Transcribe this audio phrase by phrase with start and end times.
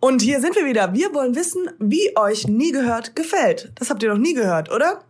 [0.00, 0.92] Und hier sind wir wieder.
[0.94, 3.72] Wir wollen wissen, wie euch nie gehört gefällt.
[3.76, 5.04] Das habt ihr noch nie gehört, oder?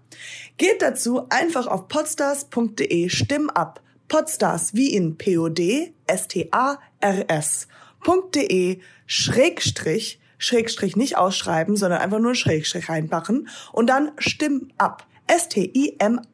[0.57, 3.83] Geht dazu einfach auf podstars.de Stimm ab.
[4.09, 7.69] Podstars wie in P-O-D, S-T-A-R-S.
[8.35, 15.07] .de Schrägstrich, Schrägstrich nicht ausschreiben, sondern einfach nur Schrägstrich reinmachen und dann Stimm ab.
[15.27, 16.27] S-T-I-M-M-A-B.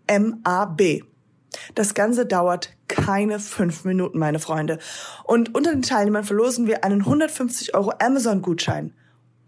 [1.75, 4.79] Das Ganze dauert keine fünf Minuten, meine Freunde.
[5.25, 8.93] Und unter den Teilnehmern verlosen wir einen 150 Euro Amazon-Gutschein.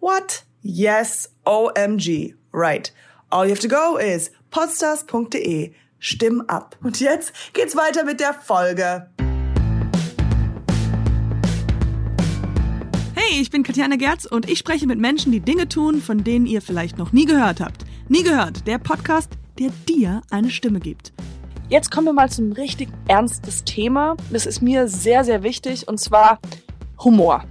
[0.00, 0.44] What?
[0.62, 2.34] Yes, OMG.
[2.52, 2.92] Right.
[3.30, 5.72] All you have to go is podstars.de.
[5.98, 6.76] Stimm ab.
[6.82, 9.08] Und jetzt geht's weiter mit der Folge.
[13.14, 16.46] Hey, ich bin Katjana Gerz und ich spreche mit Menschen, die Dinge tun, von denen
[16.46, 17.84] ihr vielleicht noch nie gehört habt.
[18.08, 21.12] Nie gehört, der Podcast, der dir eine Stimme gibt.
[21.70, 24.16] Jetzt kommen wir mal zum richtig ernstes Thema.
[24.30, 26.38] Das ist mir sehr, sehr wichtig und zwar
[27.02, 27.44] Humor.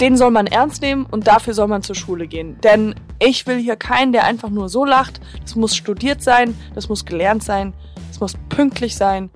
[0.00, 2.60] Den soll man ernst nehmen und dafür soll man zur Schule gehen.
[2.60, 5.20] Denn ich will hier keinen, der einfach nur so lacht.
[5.42, 7.74] Das muss studiert sein, das muss gelernt sein,
[8.08, 9.28] das muss pünktlich sein.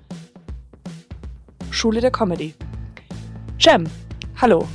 [1.70, 2.54] Schule der Comedy.
[3.58, 3.88] Jem,
[4.40, 4.68] hallo.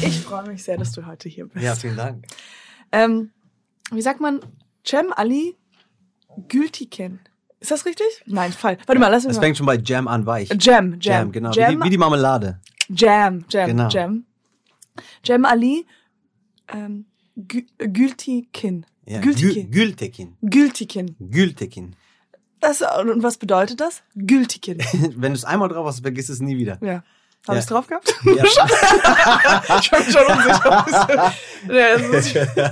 [0.00, 1.62] Ich freue mich sehr, dass du heute hier bist.
[1.62, 2.24] Ja, vielen Dank.
[2.90, 3.32] Ähm,
[3.92, 4.40] wie sagt man?
[4.82, 5.59] Cem Ali
[6.48, 7.20] Gültiken.
[7.60, 8.06] Ist das richtig?
[8.26, 8.78] Nein, Fall.
[8.86, 9.42] Warte mal, lass mich Es mal.
[9.42, 10.48] fängt schon bei Jam an, weich.
[10.48, 11.50] Jam, Jam, Jam, genau.
[11.52, 12.60] Jam, Wie, die, wie die Marmelade.
[12.88, 13.88] Jam, Jam, Genau.
[13.88, 14.24] Jam.
[15.24, 15.86] Jam Ali
[16.72, 17.04] ähm,
[17.38, 18.86] Gü- Gültikin.
[19.06, 19.20] Ja.
[19.20, 19.70] Gültikin.
[19.70, 20.36] Gül- Gültekin.
[20.42, 21.16] Gültikin.
[21.18, 21.96] Gültekin.
[22.60, 24.02] Das, und was bedeutet das?
[24.14, 24.78] Gültikin.
[25.16, 26.78] Wenn du es einmal drauf hast, vergiss es nie wieder.
[26.82, 27.02] Ja.
[27.46, 27.58] Habe Ja.
[27.58, 28.14] ich's drauf gehabt?
[28.24, 28.44] Ja.
[29.80, 31.32] ich bin schon unsicher.
[32.48, 32.70] ja,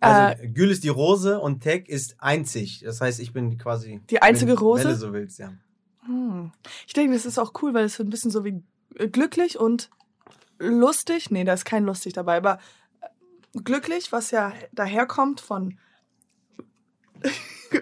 [0.00, 2.82] Also, Gül ist die Rose und Tek ist einzig.
[2.84, 4.00] Das heißt, ich bin quasi.
[4.10, 4.84] Die einzige wenn, Rose?
[4.84, 5.52] Wenn du so willst, ja.
[6.04, 6.52] Hm.
[6.86, 8.62] Ich denke, das ist auch cool, weil es so ein bisschen so wie
[8.96, 9.90] äh, glücklich und
[10.58, 11.30] lustig.
[11.30, 12.58] Nee, da ist kein lustig dabei, aber
[13.00, 15.78] äh, glücklich, was ja daherkommt von.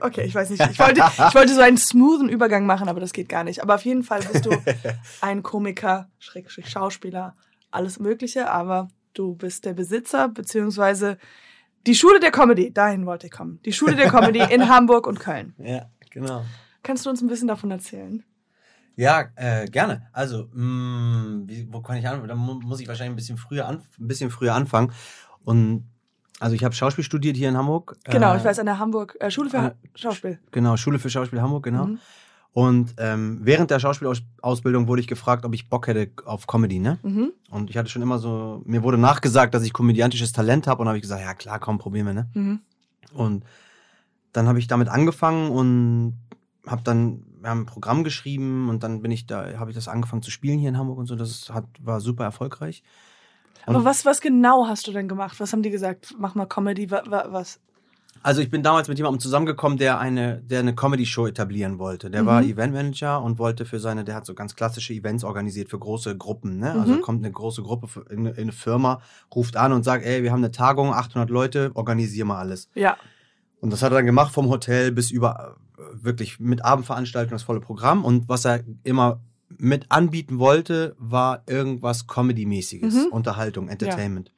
[0.01, 0.67] Okay, ich weiß nicht.
[0.71, 3.63] Ich wollte, ich wollte so einen smoothen Übergang machen, aber das geht gar nicht.
[3.63, 4.51] Aber auf jeden Fall bist du
[5.21, 7.37] ein Komiker, Schrägstrich Schauspieler,
[7.71, 11.19] alles Mögliche, aber du bist der Besitzer, beziehungsweise
[11.87, 13.61] die Schule der Comedy, dahin wollte ich kommen.
[13.65, 15.55] Die Schule der Comedy in Hamburg und Köln.
[15.59, 16.45] Ja, genau.
[16.83, 18.23] Kannst du uns ein bisschen davon erzählen?
[18.97, 20.07] Ja, äh, gerne.
[20.13, 22.29] Also, mh, wie, wo kann ich anfangen?
[22.29, 24.93] Da mu- muss ich wahrscheinlich ein bisschen früher, an, ein bisschen früher anfangen.
[25.45, 25.85] Und
[26.41, 27.97] also ich habe Schauspiel studiert hier in Hamburg.
[28.05, 30.39] Genau, Äh, ich weiß, an der Hamburg, äh, Schule für äh, Schauspiel.
[30.53, 31.87] Genau, Schule für Schauspiel Hamburg, genau.
[31.87, 31.99] Mhm.
[32.55, 36.99] Und ähm, während der Schauspielausbildung wurde ich gefragt, ob ich Bock hätte auf Comedy, ne?
[37.03, 37.33] Mhm.
[37.51, 40.87] Und ich hatte schon immer so, mir wurde nachgesagt, dass ich komödiantisches Talent habe und
[40.89, 42.29] habe ich gesagt, ja klar, komm, probieren wir, ne?
[42.35, 42.61] Mhm.
[43.13, 43.45] Und
[44.33, 46.17] dann habe ich damit angefangen und
[46.67, 49.87] habe dann wir haben ein Programm geschrieben und dann bin ich da, habe ich das
[49.87, 51.15] angefangen zu spielen hier in Hamburg und so.
[51.15, 52.83] Das hat, war super erfolgreich.
[53.67, 55.39] Und- Aber was, was genau hast du denn gemacht?
[55.41, 56.15] Was haben die gesagt?
[56.19, 57.61] Mach mal Comedy, wa, wa, was?
[58.25, 62.11] Also ich bin damals mit jemandem zusammengekommen, der eine, der eine Comedy-Show etablieren wollte.
[62.11, 62.49] Der war Mhm.
[62.53, 66.59] Eventmanager und wollte für seine, der hat so ganz klassische Events organisiert für große Gruppen.
[66.59, 66.73] Ne?
[66.73, 67.01] Also Mhm.
[67.03, 69.03] kommt eine große Gruppe in, eine- in eine Firma,
[69.35, 72.71] ruft an und sagt, ey, wir haben eine Tagung, 800 Leute, organisier mal alles.
[72.75, 72.97] Ja.
[73.61, 75.57] Und das hat er dann gemacht vom Hotel bis über
[75.93, 78.07] wirklich mit Abendveranstaltungen das volle Programm.
[78.07, 79.21] Und was er immer
[79.59, 82.95] mit anbieten wollte, war irgendwas Comedy-mäßiges.
[82.95, 83.13] Mhm.
[83.13, 84.33] Unterhaltung, Entertainment.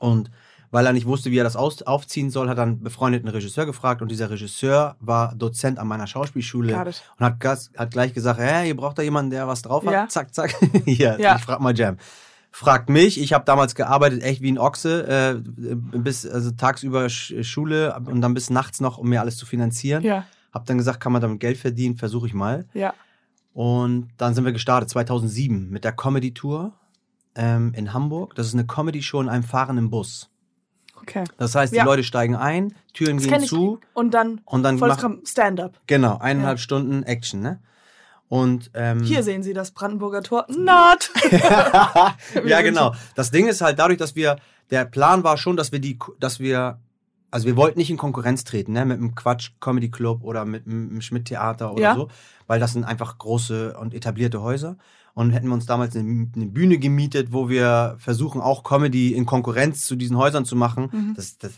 [0.00, 0.30] Und
[0.76, 3.64] weil er nicht wusste, wie er das aus aufziehen soll, hat er einen befreundeten Regisseur
[3.64, 4.02] gefragt.
[4.02, 8.76] Und dieser Regisseur war Dozent an meiner Schauspielschule und hat, hat gleich gesagt, hey, ihr
[8.76, 9.92] braucht da jemanden, der was drauf hat.
[9.94, 10.06] Ja.
[10.06, 10.54] Zack, zack.
[10.84, 11.36] Hier, Ja.
[11.36, 11.96] ich frag mal Jam.
[12.50, 15.40] Fragt mich, ich habe damals gearbeitet, echt wie ein Ochse, äh,
[15.98, 20.02] bis also tagsüber Sch Schule und dann bis nachts noch, um mir alles zu finanzieren.
[20.02, 20.26] Ja.
[20.52, 22.66] Hab dann gesagt, kann man damit Geld verdienen, versuche ich mal.
[22.74, 22.92] Ja.
[23.54, 26.74] Und dann sind wir gestartet 2007 mit der Comedy Tour
[27.34, 28.34] ähm, in Hamburg.
[28.34, 30.28] Das ist eine Comedy Show in einem fahrenden Bus.
[31.00, 31.24] Okay.
[31.38, 31.84] Das heißt, die Ja.
[31.84, 35.74] Leute steigen ein, Türen Das gehen zu Und dann und dann vollkommen Stand-up.
[35.86, 36.62] genau eineinhalb Ja.
[36.62, 37.60] Stunden Action, ne?
[38.28, 40.46] Und ähm, Hier sehen Sie das Brandenburger Tor.
[40.48, 41.10] Not!
[42.44, 42.92] ja, genau.
[43.14, 44.36] Das Ding ist halt dadurch, dass wir,
[44.70, 46.78] der Plan war schon, dass wir die, dass wir,
[47.36, 50.66] also wir wollten nicht in Konkurrenz treten, ne, mit einem Quatsch Comedy Club oder mit
[50.66, 51.94] einem Schmidt Theater oder Ja.
[51.94, 52.08] so,
[52.46, 54.76] weil das sind einfach große und etablierte Häuser.
[55.14, 59.24] Und hätten wir uns damals eine, eine Bühne gemietet, wo wir versuchen, auch Comedy in
[59.24, 61.14] Konkurrenz zu diesen Häusern zu machen, Mhm.
[61.14, 61.52] das, das,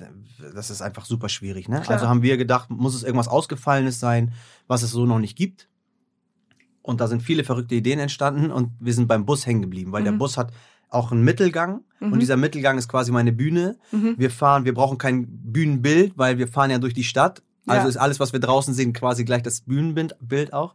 [0.55, 1.69] das ist einfach super schwierig.
[1.69, 1.81] Ne?
[1.81, 1.97] Klar.
[1.97, 4.33] Also haben wir gedacht, muss es irgendwas Ausgefallenes sein,
[4.69, 5.69] was es so noch nicht gibt.
[6.83, 10.05] Und da sind viele verrückte Ideen entstanden und wir sind beim Bus hängen geblieben, weil
[10.05, 10.19] der Mhm.
[10.19, 10.53] Bus hat
[10.91, 12.13] auch einen Mittelgang Mhm.
[12.13, 13.77] und dieser Mittelgang ist quasi meine Bühne.
[13.91, 14.15] Mhm.
[14.19, 17.43] Wir fahren, wir brauchen kein Bühnenbild, weil wir fahren ja durch die Stadt.
[17.67, 17.89] Also Ja.
[17.89, 20.75] ist alles, was wir draußen sehen, quasi gleich das Bühnenbild Bild auch.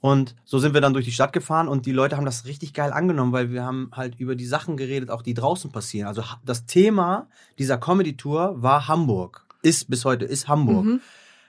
[0.00, 2.74] Und so sind wir dann durch die Stadt gefahren und die Leute haben das richtig
[2.74, 6.06] geil angenommen, weil wir haben halt über die Sachen geredet, auch die draußen passieren.
[6.08, 7.28] Also das Thema
[7.58, 9.44] dieser Comedy-Tour war Hamburg.
[9.62, 10.84] Ist bis heute, ist Hamburg.
[10.84, 11.00] Mhm.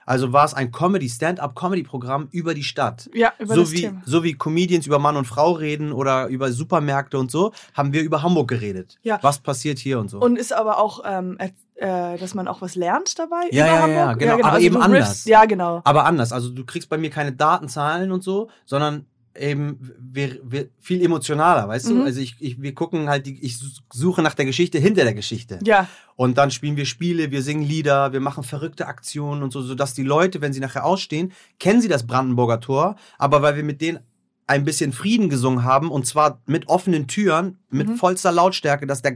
[0.08, 3.10] Also war es ein Comedy, Stand-up-Comedy-Programm über die Stadt.
[3.14, 4.02] Ja, über so das wie, Thema.
[4.04, 8.02] so wie Comedians über Mann und Frau reden oder über Supermärkte und so, haben wir
[8.02, 8.98] über Hamburg geredet.
[9.02, 9.18] Ja.
[9.22, 10.18] Was passiert hier und so.
[10.20, 11.36] Und ist aber auch, ähm,
[11.74, 14.18] äh, dass man auch was lernt dabei Ja, über ja, ja, Hamburg?
[14.18, 14.34] genau.
[14.34, 15.08] Aber Also eben anders.
[15.10, 15.80] riffst- Ja, genau.
[15.84, 16.32] Aber anders.
[16.32, 19.04] Also du kriegst bei mir keine Datenzahlen und so, sondern
[19.38, 21.94] eben wir, wir, viel emotionaler, weißt Mhm.
[21.96, 22.02] du?
[22.04, 23.56] Also ich, ich, wir gucken halt, die, ich
[23.92, 25.58] suche nach der Geschichte hinter der Geschichte.
[25.64, 29.62] Ja, Und dann spielen wir Spiele, wir singen Lieder, wir machen verrückte Aktionen und so,
[29.62, 33.64] sodass die Leute, wenn sie nachher ausstehen, kennen sie das Brandenburger Tor, aber weil wir
[33.64, 34.00] mit denen
[34.46, 37.96] ein bisschen Frieden gesungen haben und zwar mit offenen Türen, mit Mhm.
[37.96, 39.14] vollster Lautstärke, dass der,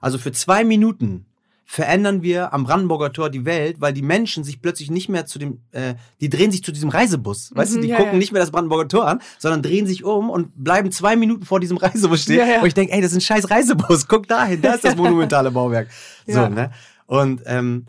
[0.00, 1.24] also für zwei Minuten
[1.70, 5.38] verändern wir am Brandenburger Tor die Welt, weil die Menschen sich plötzlich nicht mehr zu
[5.38, 8.18] dem, äh, die drehen sich zu diesem Reisebus, weißt du, Mhm, die ja, gucken ja.
[8.18, 11.60] nicht mehr das Brandenburger Tor an, sondern drehen sich um und bleiben zwei Minuten vor
[11.60, 12.48] diesem Reisebus stehen.
[12.48, 12.62] Ja.
[12.62, 15.50] Und ich denke, ey, das ist ein scheiß Reisebus, guck dahin, da ist das monumentale
[15.50, 15.88] Bauwerk.
[16.26, 16.70] So, ne?
[17.04, 17.84] Und ähm,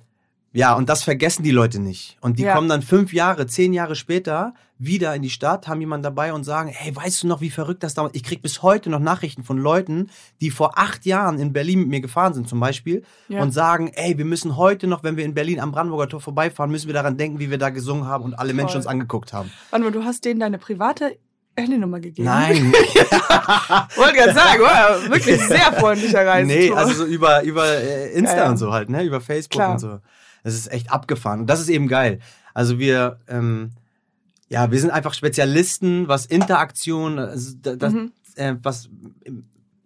[0.51, 2.17] ja, und das vergessen die Leute nicht.
[2.21, 2.55] Und die Ja.
[2.55, 6.45] kommen dann fünf Jahre, zehn Jahre später wieder in die Stadt, haben jemanden dabei und
[6.45, 8.15] sagen, hey, weißt du noch, wie verrückt das damals?
[8.15, 10.09] Ich krieg bis heute noch Nachrichten von Leuten,
[10.39, 13.41] die vor acht Jahren in Berlin mit mir gefahren sind zum Beispiel Ja.
[13.41, 16.71] und sagen, ey, wir müssen heute noch, wenn wir in Berlin am Brandenburger Tor vorbeifahren,
[16.71, 18.77] müssen wir daran denken, wie wir da gesungen haben und alle Menschen Voll.
[18.77, 19.51] uns angeguckt haben.
[19.69, 21.17] warte mal, du hast denen deine private
[21.57, 22.25] Handynummer gegeben.
[22.25, 22.71] Nein.
[23.97, 26.47] Wollte gerade sagen, wow, wirklich sehr freundlicher Reise.
[26.47, 28.49] Nee, also so über, über äh, Insta Ja, ja.
[28.49, 29.03] und so halt, ne?
[29.03, 29.73] Über Facebook Klar.
[29.73, 29.99] und so.
[30.43, 31.41] Das ist echt abgefahren.
[31.41, 32.19] Und das ist eben geil.
[32.53, 33.71] Also wir, ähm,
[34.49, 38.11] ja, wir sind einfach Spezialisten, was Interaktion, also da- das, Mhm.
[38.35, 38.89] äh, was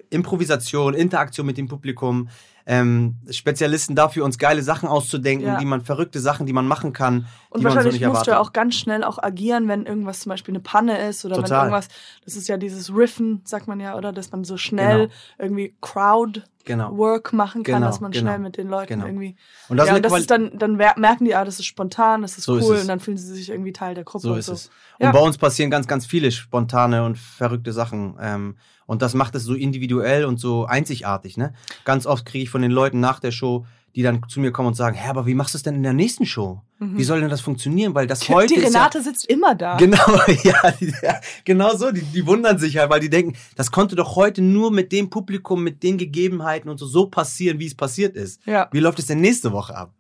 [0.10, 2.30] Improvisation, Interaktion mit dem Publikum,
[2.66, 5.58] ähm, Spezialisten dafür, uns geile Sachen auszudenken, Ja.
[5.60, 8.22] die man, verrückte Sachen, die man machen kann, Und die man so wahrscheinlich nicht musst
[8.22, 8.28] erwartet.
[8.28, 11.36] du ja auch ganz schnell auch agieren, wenn irgendwas zum Beispiel eine Panne ist oder
[11.38, 11.66] wenn Total.
[11.68, 11.90] irgendwas,
[12.24, 15.14] das ist ja dieses Riffen, sagt man ja, oder dass man so schnell Genau.
[15.40, 16.96] irgendwie Crowd genau.
[16.98, 19.06] Work machen kann, Genau, dass man genau, schnell mit den Leuten genau.
[19.08, 19.36] irgendwie.
[19.68, 22.22] Und das ja, ist und das ist dann, dann merken die, ah, das ist spontan,
[22.22, 22.82] das ist So ist cool es.
[22.84, 24.54] und dann fühlen sie sich irgendwie Teil der Gruppe So und ist so.
[24.54, 24.70] es.
[25.00, 25.08] Ja.
[25.08, 28.16] Und bei uns passieren ganz, ganz viele spontane und verrückte Sachen.
[28.22, 28.56] Ähm,
[28.86, 31.38] und das macht es so individuell und so einzigartig.
[31.38, 31.54] Ne?
[31.86, 33.66] Ganz oft kriege ich von den Leuten nach der Show,
[33.96, 35.84] die dann zu mir kommen und sagen, hä, aber wie machst du es denn in
[35.84, 36.62] der nächsten Show?
[36.80, 37.96] Wie soll denn das funktionieren?
[37.96, 38.60] Weil das heute Mhm.
[38.60, 39.78] die ist ja, Renate sitzt immer da.
[39.78, 39.96] Genau,
[40.44, 41.92] ja, die, ja, genau so.
[41.92, 45.10] Die, die wundern sich halt, weil die denken, das konnte doch heute nur mit dem
[45.10, 48.42] Publikum, mit den Gegebenheiten und so, so passieren, wie es passiert ist.
[48.46, 48.68] Ja.
[48.74, 49.94] Wie läuft es denn nächste Woche ab?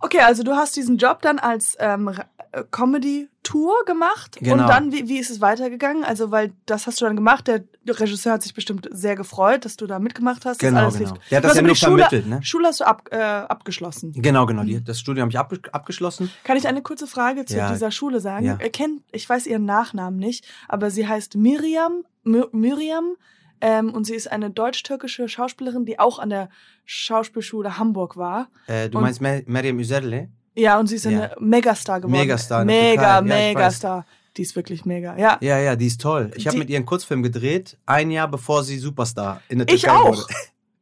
[0.00, 2.08] Okay, also du hast diesen Job dann als ähm,
[2.52, 4.62] äh, Comedy-Tour gemacht Genau.
[4.62, 6.04] und dann, wie, wie ist es weitergegangen?
[6.04, 9.76] Also, weil das hast du dann gemacht, der Regisseur hat sich bestimmt sehr gefreut, dass
[9.76, 10.58] du da mitgemacht hast.
[10.60, 10.98] Genau, genau.
[10.98, 11.12] lief.
[11.30, 12.40] Der hat Du das ja nur Schule, vermittelt, ne?
[12.42, 14.12] Schule hast du ab, äh, abgeschlossen.
[14.16, 14.62] Genau, genau.
[14.64, 16.30] Die, das Studium habe ich ab, abgeschlossen.
[16.44, 17.72] Kann ich eine kurze Frage zu Ja.
[17.72, 18.46] dieser Schule sagen?
[18.46, 18.56] Ja.
[18.56, 23.14] Kennt, ich weiß ihren Nachnamen nicht, aber sie heißt Miriam, My- Miriam,
[23.60, 26.50] ähm, und sie ist eine deutsch-türkische Schauspielerin, die auch an der
[26.84, 28.48] Schauspielschule Hamburg war.
[28.66, 30.28] Äh, du Und- meinst Mer Meriam Üzerli?
[30.58, 31.10] Ja, und sie ist Ja.
[31.10, 32.18] eine Megastar geworden.
[32.18, 33.20] Megastar der Mega.
[33.20, 34.06] Megastar.
[34.36, 35.16] Die ist wirklich mega.
[35.16, 35.38] Ja.
[35.40, 36.30] Ja, ja, die ist toll.
[36.36, 39.82] Ich habe mit ihr einen Kurzfilm gedreht, ein Jahr bevor sie Superstar in der Ich
[39.82, 40.08] Türkei auch.
[40.08, 40.26] wurde.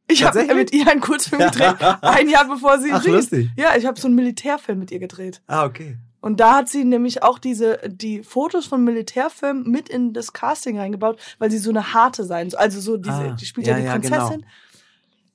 [0.07, 3.15] Ich habe mit ihr einen Kurzfilm gedreht, ein Jahr bevor sie Ach, singt.
[3.15, 3.49] lustig.
[3.57, 5.41] Ja, ich habe so einen Militärfilm mit ihr gedreht.
[5.47, 5.97] Ah, okay.
[6.21, 10.77] Und da hat sie nämlich auch diese die Fotos von Militärfilmen mit in das Casting
[10.77, 12.59] reingebaut, weil sie so eine harte sein soll.
[12.59, 14.17] Also so diese, Ah, die spielt ja, ja, die ja, genau.
[14.27, 14.45] Prinzessin.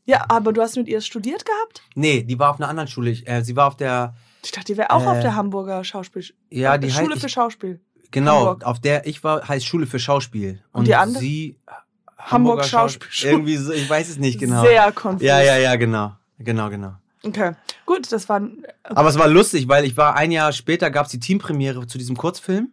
[0.04, 1.83] Ja, aber du hast mit ihr studiert gehabt?
[1.97, 3.11] Nee, die war auf einer anderen Schule.
[3.11, 5.83] Ich, äh, sie war auf der, Ich dachte, die wäre auch Äh, auf der Hamburger
[5.83, 6.25] Schauspiel.
[6.50, 7.80] ja, die Schule heißt, für Schauspiel.
[8.11, 8.64] Genau, Hamburg.
[8.64, 10.62] auf der ich war, heißt Schule für Schauspiel.
[10.73, 11.21] Und die andere?
[11.21, 13.33] Sie, Hamburg Hamburger Schaus- Schauspielschule.
[13.33, 14.62] Irgendwie so, ich weiß es nicht genau.
[14.62, 15.23] Sehr konfus.
[15.23, 16.12] ja, ja, ja, genau.
[16.38, 16.95] Genau, genau.
[17.23, 17.52] Okay,
[17.85, 18.40] gut, das war
[18.85, 21.99] Aber es war lustig, weil ich war ein Jahr später, gab es die Teampremiere zu
[21.99, 22.71] diesem Kurzfilm.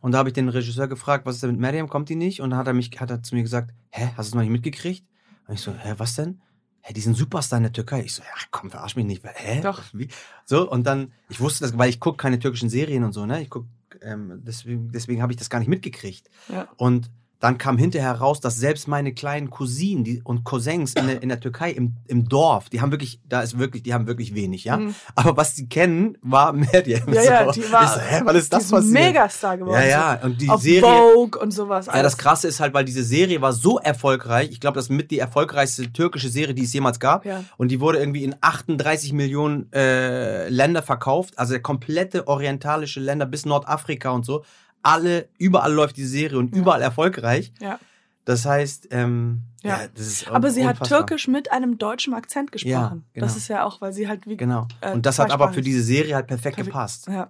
[0.00, 2.40] Und da habe ich den Regisseur gefragt, was ist denn mit Mariam, kommt die nicht?
[2.40, 4.40] Und dann hat er mich, hat er zu mir gesagt, hä, hast du es noch
[4.40, 5.04] nicht mitgekriegt?
[5.46, 6.40] Und ich so, hä, was denn?
[6.80, 8.00] Hä, die sind Superstar in der Türkei.
[8.04, 9.22] Ich so, ja, komm, verarsch mich nicht.
[9.22, 9.60] Hä?
[9.60, 9.82] Doch.
[9.92, 10.08] Wie?
[10.46, 13.42] So, und dann, ich wusste das, weil ich gucke keine türkischen Serien und so, ne?
[13.42, 13.66] Ich guck,
[14.02, 16.30] ähm, deswegen, deswegen habe ich das gar nicht mitgekriegt.
[16.48, 16.68] ja.
[16.76, 17.10] Und
[17.40, 21.30] dann kam hinterher raus, dass selbst meine kleinen Cousinen die, und Cousins in der, in
[21.30, 24.64] der Türkei im, im Dorf, die haben wirklich, da ist wirklich, die haben wirklich wenig,
[24.64, 24.76] ja.
[24.76, 24.94] Mhm.
[25.14, 27.12] Aber was sie kennen, war Meryem.
[27.12, 28.92] Ja, ja, die war ich so, hä, wann ist das die passiert?
[28.92, 29.80] Megastar geworden.
[29.80, 30.52] Ja, ja, und die so.
[30.52, 30.82] Auf Serie.
[30.82, 31.86] Vogue und sowas.
[31.86, 32.12] Ja, alles.
[32.12, 34.50] das Krasse ist halt, weil diese Serie war so erfolgreich.
[34.50, 37.24] Ich glaube, das ist mit die erfolgreichste türkische Serie, die es jemals gab.
[37.24, 37.42] Ja.
[37.56, 41.38] Und die wurde irgendwie in 38 Millionen äh, Länder verkauft.
[41.38, 44.44] Also der komplette orientalische Länder bis Nordafrika und so.
[44.82, 46.60] Alle, überall läuft die Serie und Ja.
[46.62, 47.52] überall erfolgreich.
[47.60, 47.78] Ja.
[48.24, 49.80] Das heißt, ähm, ja.
[49.82, 49.88] Ja.
[49.94, 50.98] das ist Aber sie hat unfassbar.
[51.00, 52.72] Türkisch mit einem deutschen Akzent gesprochen.
[52.72, 53.26] Ja, genau.
[53.26, 54.36] Das ist ja auch, weil sie halt wie.
[54.36, 54.68] Genau.
[54.80, 56.72] äh, und das hat aber für diese Serie halt perfekt Perfekt.
[56.74, 57.06] gepasst.
[57.08, 57.28] Ja,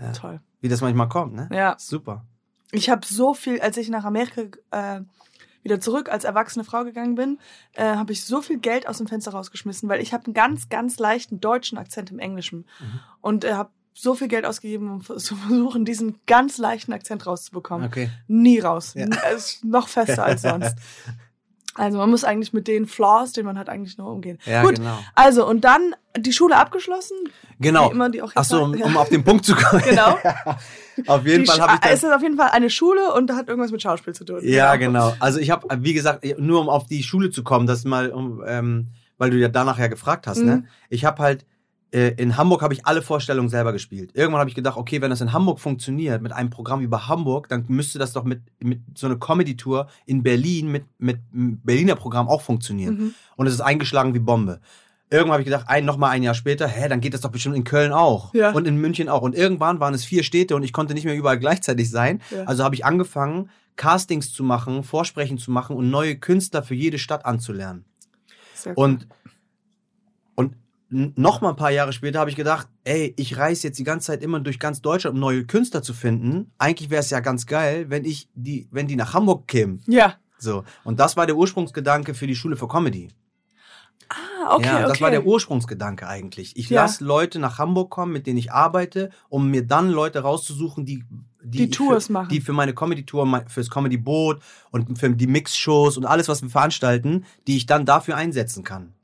[0.00, 0.12] Ja.
[0.12, 0.40] toll.
[0.60, 1.48] Wie das manchmal kommt, ne?
[1.52, 1.74] Ja.
[1.78, 2.24] Super.
[2.70, 5.00] Ich habe so viel, als ich nach Amerika äh,
[5.62, 7.38] wieder zurück als erwachsene Frau gegangen bin,
[7.74, 10.68] äh, habe ich so viel Geld aus dem Fenster rausgeschmissen, weil ich habe einen ganz,
[10.68, 13.00] ganz leichten deutschen Akzent im Englischen Mhm.
[13.20, 17.86] und äh, habe so viel Geld ausgegeben, um zu versuchen, diesen ganz leichten Akzent rauszubekommen.
[17.86, 18.10] Okay.
[18.28, 18.94] Nie raus.
[18.94, 19.06] Ja.
[19.34, 20.76] Es ist noch fester als sonst.
[21.74, 24.38] Also man muss eigentlich mit den Flaws, den man hat, eigentlich nur umgehen.
[24.44, 24.98] Ja, Gut, genau.
[25.14, 27.16] also und dann die Schule abgeschlossen.
[27.60, 27.88] Genau.
[27.88, 28.84] Wie immer die auch Ach so, um, ja.
[28.84, 29.82] um auf den Punkt zu kommen.
[29.82, 30.18] Genau.
[31.06, 33.32] auf jeden Die Fall habe ich dann, es ist auf jeden Fall eine Schule und
[33.32, 34.40] hat irgendwas mit Schauspiel zu tun.
[34.42, 35.14] Ja, genau.
[35.18, 38.42] Also ich habe, wie gesagt, nur um auf die Schule zu kommen, das mal, um,
[38.46, 40.56] ähm, weil du ja danach ja gefragt hast, ne?
[40.56, 40.66] Mhm.
[40.90, 41.46] Ich habe halt
[41.92, 44.12] in Hamburg habe ich alle Vorstellungen selber gespielt.
[44.14, 47.50] Irgendwann habe ich gedacht, okay, wenn das in Hamburg funktioniert mit einem Programm über Hamburg,
[47.50, 52.28] dann müsste das doch mit mit so einer Comedy-Tour in Berlin mit mit Berliner Programm
[52.28, 52.94] auch funktionieren.
[52.94, 53.14] Mhm.
[53.36, 54.60] Und es ist eingeschlagen wie Bombe.
[55.10, 57.30] Irgendwann habe ich gedacht, ein, noch mal ein Jahr später, hä, dann geht das doch
[57.30, 58.32] bestimmt in Köln auch.
[58.32, 58.52] Ja.
[58.52, 59.20] Und in München auch.
[59.20, 62.22] Und irgendwann waren es vier Städte und ich konnte nicht mehr überall gleichzeitig sein.
[62.30, 62.44] Ja.
[62.44, 66.98] Also habe ich angefangen, Castings zu machen, Vorsprechen zu machen und neue Künstler für jede
[66.98, 67.84] Stadt anzulernen.
[68.54, 68.84] Sehr cool.
[68.84, 69.06] Und,
[70.92, 74.08] noch mal ein paar Jahre später habe ich gedacht, ey, ich reise jetzt die ganze
[74.08, 76.52] Zeit immer durch ganz Deutschland, um neue Künstler zu finden.
[76.58, 79.82] Eigentlich wäre es ja ganz geil, wenn ich die, wenn die nach Hamburg kämen.
[79.86, 80.14] ja.
[80.38, 80.64] So.
[80.82, 83.10] Und das war der Ursprungsgedanke für die Schule für Comedy.
[84.08, 85.00] Ah, okay, ja, das okay.
[85.02, 86.56] war der Ursprungsgedanke eigentlich.
[86.56, 86.82] Ich Ja.
[86.82, 91.04] lasse Leute nach Hamburg kommen, mit denen ich arbeite, um mir dann Leute rauszusuchen, die
[91.44, 92.28] Die ich Tours für, machen.
[92.28, 97.24] die für meine Comedy-Tour, fürs Comedy-Boot und für die Mix-Shows und alles, was wir veranstalten,
[97.46, 98.94] die ich dann dafür einsetzen kann.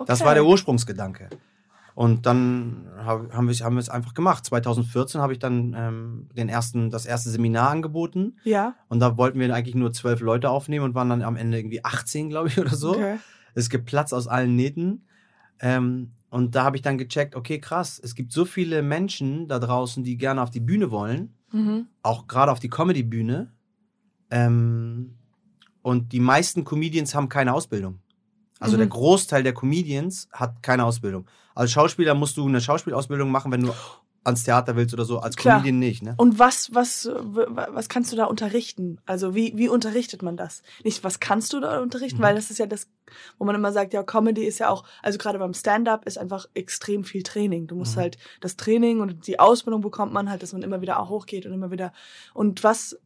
[0.00, 0.06] Okay.
[0.08, 1.28] Das war der Ursprungsgedanke.
[1.94, 4.44] Und dann hab- haben wir es haben wir es einfach gemacht.
[4.44, 8.36] 2014 habe ich dann ähm, den ersten, das erste Seminar angeboten.
[8.44, 8.74] Ja.
[8.88, 11.84] Und da wollten wir eigentlich nur zwölf Leute aufnehmen und waren dann am Ende irgendwie
[11.84, 12.90] 18, glaube ich, oder so.
[12.90, 13.16] Okay.
[13.54, 15.06] Es gibt Platz aus allen Nähten.
[15.58, 19.58] Ähm, und da habe ich dann gecheckt, okay, krass, es gibt so viele Menschen da
[19.58, 21.86] draußen, die gerne auf die Bühne wollen, Mhm.
[22.02, 23.50] auch gerade auf die Comedy-Bühne.
[24.30, 25.14] Ähm,
[25.82, 28.00] und die meisten Comedians haben keine Ausbildung.
[28.58, 28.80] Also Mhm.
[28.80, 31.26] der Großteil der Comedians hat keine Ausbildung.
[31.54, 33.72] Als Schauspieler musst du eine Schauspielausbildung machen, wenn du
[34.24, 35.20] ans Theater willst oder so.
[35.20, 35.56] Als Klar.
[35.58, 36.14] Comedian nicht, ne?
[36.18, 39.00] Und was, was, was kannst du da unterrichten?
[39.06, 40.62] Also wie, wie unterrichtet man das?
[40.84, 42.18] Nicht, was kannst du da unterrichten?
[42.18, 42.24] Mhm.
[42.24, 42.88] Weil das ist ja das,
[43.38, 46.46] wo man immer sagt, ja, Comedy ist ja auch, also gerade beim Stand-up ist einfach
[46.54, 47.68] extrem viel Training.
[47.68, 48.00] Du musst Mhm.
[48.00, 51.46] halt das Training und die Ausbildung bekommt man halt, dass man immer wieder auch hochgeht
[51.46, 51.92] und immer wieder.
[52.34, 52.98] Und was,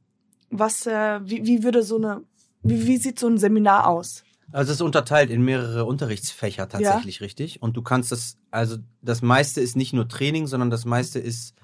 [0.50, 2.22] was, äh, wie, wie würde so eine,
[2.62, 4.24] wie, wie sieht so ein Seminar aus?
[4.52, 7.62] Also es ist unterteilt in mehrere Unterrichtsfächer tatsächlich, richtig.
[7.62, 11.54] Und du kannst das, also das meiste ist nicht nur Training, sondern das meiste ist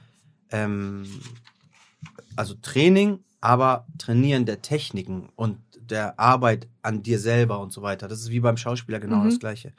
[0.51, 1.07] ähm,
[2.37, 8.09] also Training, aber Trainieren der Techniken und der Arbeit an dir selber und so weiter.
[8.09, 9.31] Das ist wie beim Schauspieler genau Mhm.
[9.31, 9.73] das Gleiche.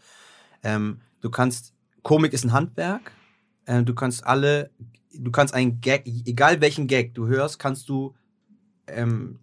[0.64, 1.74] Ähm, du kannst,
[2.04, 3.12] Komik ist ein Handwerk.
[3.66, 4.72] Äh, du kannst alle,
[5.14, 8.16] du kannst einen Gag, egal welchen Gag du hörst, kannst du
[8.88, 9.40] ähm,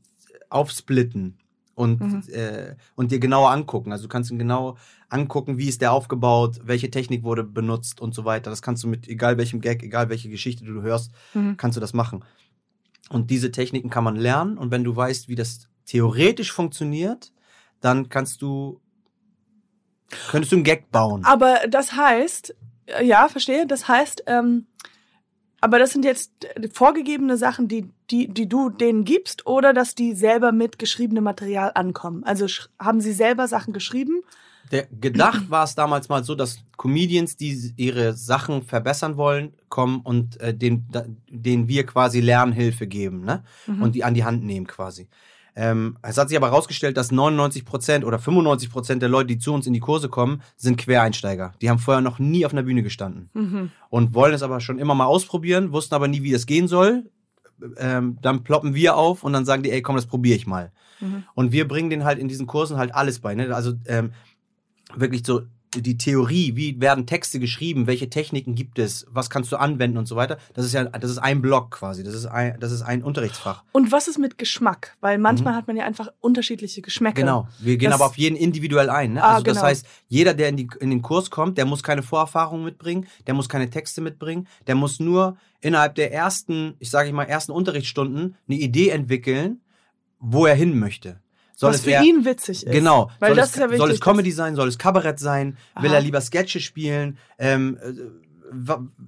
[0.50, 1.38] aufsplitten
[1.76, 2.22] und, Mhm.
[2.32, 3.92] äh, und dir genauer angucken.
[3.92, 4.76] Also du kannst ihn genau
[5.08, 8.50] angucken, wie ist der aufgebaut, welche Technik wurde benutzt und so weiter.
[8.50, 11.56] Das kannst du mit egal welchem Gag, egal welche Geschichte du hörst, Mhm.
[11.56, 12.24] kannst du das machen.
[13.10, 17.32] Und diese Techniken kann man lernen und wenn du weißt, wie das theoretisch funktioniert,
[17.80, 18.80] dann kannst du
[20.30, 21.24] könntest du einen Gag bauen.
[21.24, 22.54] Aber das heißt,
[22.86, 24.66] äh, ja, verstehe, das heißt, ähm,
[25.66, 29.96] aber das sind jetzt äh, vorgegebene Sachen, die, die, die du denen gibst oder dass
[29.96, 32.22] die selber mit geschriebenem Material ankommen.
[32.22, 32.46] Also
[32.78, 34.22] haben sie selber Sachen geschrieben?
[34.70, 40.02] Der, gedacht war es damals mal so, dass Comedians, die ihre Sachen verbessern wollen, kommen
[40.02, 43.42] und äh, den, da, denen wir quasi Lernhilfe geben, ne?
[43.66, 43.82] Mhm.
[43.82, 45.08] Und die an die Hand nehmen quasi.
[45.58, 49.66] Ähm, es hat sich aber herausgestellt, dass 99% oder 95% der Leute, die zu uns
[49.66, 51.54] in die Kurse kommen, sind Quereinsteiger.
[51.62, 53.70] Die haben vorher noch nie auf einer Bühne gestanden Mhm.
[53.88, 57.04] und wollen es aber schon immer mal ausprobieren, wussten aber nie, wie das gehen soll.
[57.78, 60.72] Ähm, dann ploppen wir auf und dann sagen die, ey, komm, das probiere ich mal.
[61.00, 61.24] Mhm.
[61.34, 63.34] Und wir bringen denen halt in diesen Kursen halt alles bei.
[63.34, 63.54] Ne?
[63.54, 64.12] Also ähm,
[64.94, 65.40] wirklich so
[65.82, 70.06] die Theorie, wie werden Texte geschrieben, welche Techniken gibt es, was kannst du anwenden und
[70.06, 70.38] so weiter.
[70.54, 72.02] Das ist ja, das ist ein Block quasi.
[72.04, 73.64] Das ist ein, das ist ein Unterrichtsfach.
[73.72, 74.96] Und was ist mit Geschmack?
[75.00, 77.22] Weil manchmal hat man ja einfach unterschiedliche Geschmäcker.
[77.22, 77.26] Mhm.
[77.26, 77.48] Genau.
[77.58, 79.14] Wir gehen Das- aber auf jeden individuell ein.
[79.14, 79.22] Ne?
[79.22, 79.66] Ah, also das genau.
[79.66, 83.34] heißt, jeder, der in, die, in den Kurs kommt, der muss keine Vorerfahrung mitbringen, der
[83.34, 87.52] muss keine Texte mitbringen, der muss nur innerhalb der ersten, ich sage ich mal, ersten
[87.52, 89.60] Unterrichtsstunden eine Idee entwickeln,
[90.18, 91.20] wo er hin möchte.
[91.58, 92.70] Soll was es für eher- ihn witzig ist.
[92.72, 93.10] Genau.
[93.18, 93.78] Weil soll das es, ist ja wichtig.
[93.80, 94.54] Soll es Comedy sein?
[94.56, 95.56] Soll es Kabarett sein?
[95.80, 95.96] Will Aha.
[95.96, 97.16] er lieber Sketche spielen?
[97.38, 97.92] Ähm, äh,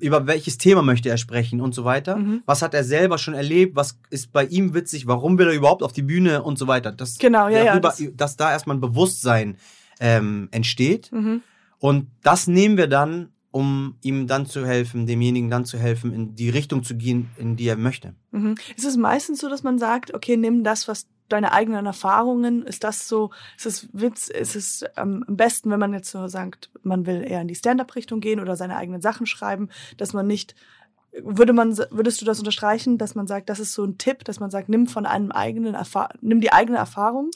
[0.01, 2.17] über welches Thema möchte er sprechen und so weiter?
[2.17, 2.43] Mhm.
[2.47, 3.77] Was hat er selber schon erlebt?
[3.77, 5.07] Was ist bei ihm witzig?
[5.07, 6.91] Warum will er überhaupt auf die Bühne und so weiter?
[6.91, 9.57] Das, Genau, ja, ja, darüber, das- dass da erstmal ein Bewusstsein
[10.01, 11.13] ähm, entsteht.
[11.13, 11.43] Mhm.
[11.79, 16.35] Und das nehmen wir dann um ihm dann zu helfen, demjenigen dann zu helfen, in
[16.35, 18.15] die Richtung zu gehen, in die er möchte.
[18.31, 18.57] Mhm.
[18.77, 22.85] Ist es meistens so, dass man sagt, okay, nimm das, was deine eigenen Erfahrungen, ist
[22.85, 26.71] das so, ist es Witz, ist es ähm, am besten, wenn man jetzt so sagt,
[26.83, 30.55] man will eher in die Stand-up-Richtung gehen oder seine eigenen Sachen schreiben, dass man nicht
[31.23, 34.41] würde man, würdest du das unterstreichen, dass man sagt, das ist so ein Tipp, dass
[34.41, 37.31] man sagt, nimm von einem eigenen Erfahrung, nimm die eigene Erfahrung?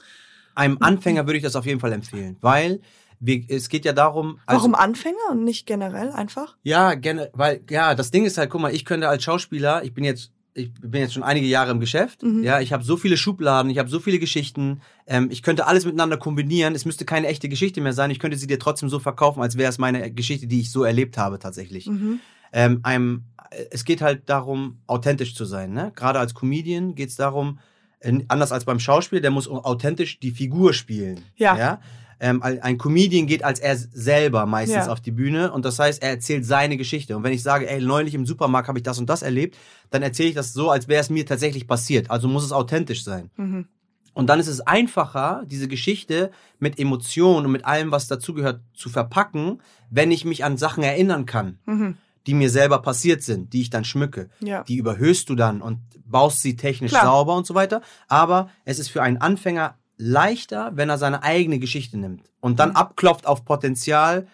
[0.55, 2.81] Einem Anfänger würde ich das auf jeden Fall empfehlen, weil
[3.25, 4.39] wir, es geht ja darum.
[4.47, 6.57] Also, Warum Anfänger und nicht generell einfach?
[6.63, 9.95] Ja, gerne, weil, ja, das Ding ist halt, guck mal, ich könnte als Schauspieler, ich
[9.95, 12.43] bin jetzt, ich bin jetzt schon einige Jahre im Geschäft, Mhm.
[12.43, 15.85] ja, ich habe so viele Schubladen, ich habe so viele Geschichten, ähm, ich könnte alles
[15.87, 18.99] miteinander kombinieren, es müsste keine echte Geschichte mehr sein, ich könnte sie dir trotzdem so
[18.99, 21.87] verkaufen, als wäre es meine Geschichte, die ich so erlebt habe tatsächlich.
[21.87, 22.19] Mhm.
[22.53, 23.25] ähm, einem,
[23.71, 25.73] es geht halt darum, authentisch zu sein.
[25.73, 25.93] Ne?
[25.95, 27.59] Gerade als Comedian geht es darum,
[28.01, 31.21] äh, anders als beim Schauspiel, der muss authentisch die Figur spielen.
[31.37, 31.81] Ja.
[32.25, 34.93] Ähm, ein Comedian geht als er selber meistens Ja.
[34.93, 37.17] auf die Bühne und das heißt, er erzählt seine Geschichte.
[37.17, 39.57] Und wenn ich sage, ey, neulich im Supermarkt habe ich das und das erlebt,
[39.91, 42.11] dann erzähle ich das so, als wäre es mir tatsächlich passiert.
[42.13, 43.31] Also muss es authentisch sein.
[43.37, 43.67] Mhm.
[44.15, 48.89] Und dann ist es einfacher, diese Geschichte mit Emotionen und mit allem, was dazugehört, zu
[48.89, 49.61] verpacken,
[49.91, 51.97] wenn ich mich an Sachen erinnern kann Mhm.
[52.29, 54.29] die mir selber passiert sind, die ich dann schmücke.
[54.41, 54.63] Ja.
[54.63, 57.05] Die überhöhst du dann und baust sie technisch Klar.
[57.07, 57.81] sauber und so weiter.
[58.07, 62.71] Aber es ist für einen Anfänger leichter, wenn er seine eigene Geschichte nimmt und dann
[62.71, 62.77] Mhm.
[62.77, 64.27] abklopft auf Potenzial,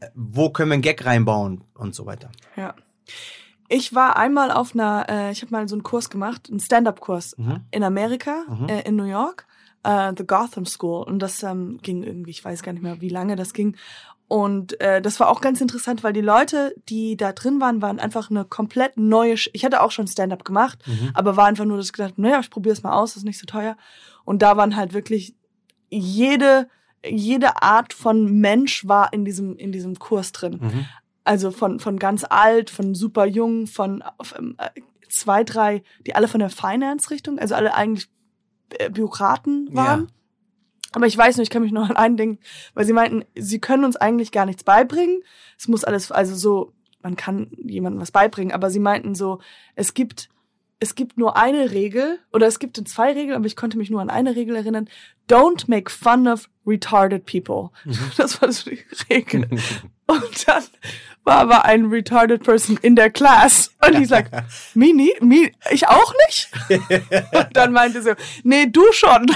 [0.00, 2.30] äh, wo können wir einen Gag reinbauen und so weiter.
[2.56, 2.74] Ja.
[3.68, 7.36] Ich war einmal auf einer, äh, ich habe mal so einen Kurs gemacht, einen Stand-up-Kurs
[7.36, 7.60] Mhm.
[7.70, 8.68] in Amerika, Mhm.
[8.68, 9.46] äh, in New York,
[9.82, 11.04] äh, The Gotham School.
[11.04, 13.76] Und das ähm, ging irgendwie, ich weiß gar nicht mehr, wie lange das ging.
[14.26, 17.98] Und äh, das war auch ganz interessant, weil die Leute, die da drin waren, waren
[17.98, 19.36] einfach eine komplett neue.
[19.38, 21.10] Sch ich hatte auch schon Stand-up gemacht, Mhm.
[21.14, 23.38] aber war einfach nur, ich gedacht, naja, ich probiere es mal aus, das ist nicht
[23.38, 23.76] so teuer.
[24.28, 25.34] Und da waren halt wirklich
[25.88, 26.68] jede
[27.02, 30.58] jede Art von Mensch war in diesem in diesem Kurs drin.
[30.60, 30.86] Mhm.
[31.24, 34.04] Also von, von ganz alt, von super jung, von
[34.38, 34.68] ähm, äh,
[35.08, 38.08] zwei, drei, die alle von der Finance-Richtung, also alle eigentlich
[38.78, 40.00] äh, Bürokraten waren.
[40.00, 40.06] Ja.
[40.92, 42.38] Aber ich weiß nicht, ich kann mich noch an einen denken,
[42.74, 45.22] weil sie meinten, sie können uns eigentlich gar nichts beibringen.
[45.58, 46.72] Es muss alles, also so,
[47.02, 49.40] man kann jemandem was beibringen, aber sie meinten so,
[49.74, 50.30] es gibt,
[50.80, 54.00] es gibt nur eine Regel, oder es gibt zwei Regeln, aber ich konnte mich nur
[54.00, 54.88] an eine Regel erinnern.
[55.28, 57.70] Don't make fun of retarded people.
[58.16, 59.48] Das war so die Regel.
[60.06, 60.62] Und dann
[61.24, 63.74] war aber ein retarded person in der Class.
[63.84, 64.30] Und ich sag,
[64.74, 66.50] me, nie, me, ich auch nicht?
[67.32, 68.14] Und dann meinte sie,
[68.44, 69.30] nee, du schon.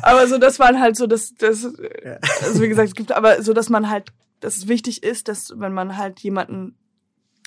[0.00, 1.64] aber so, das waren halt so, das, das,
[2.40, 5.52] also wie gesagt, es gibt aber so, dass man halt, dass es wichtig ist, dass
[5.56, 6.76] wenn man halt jemanden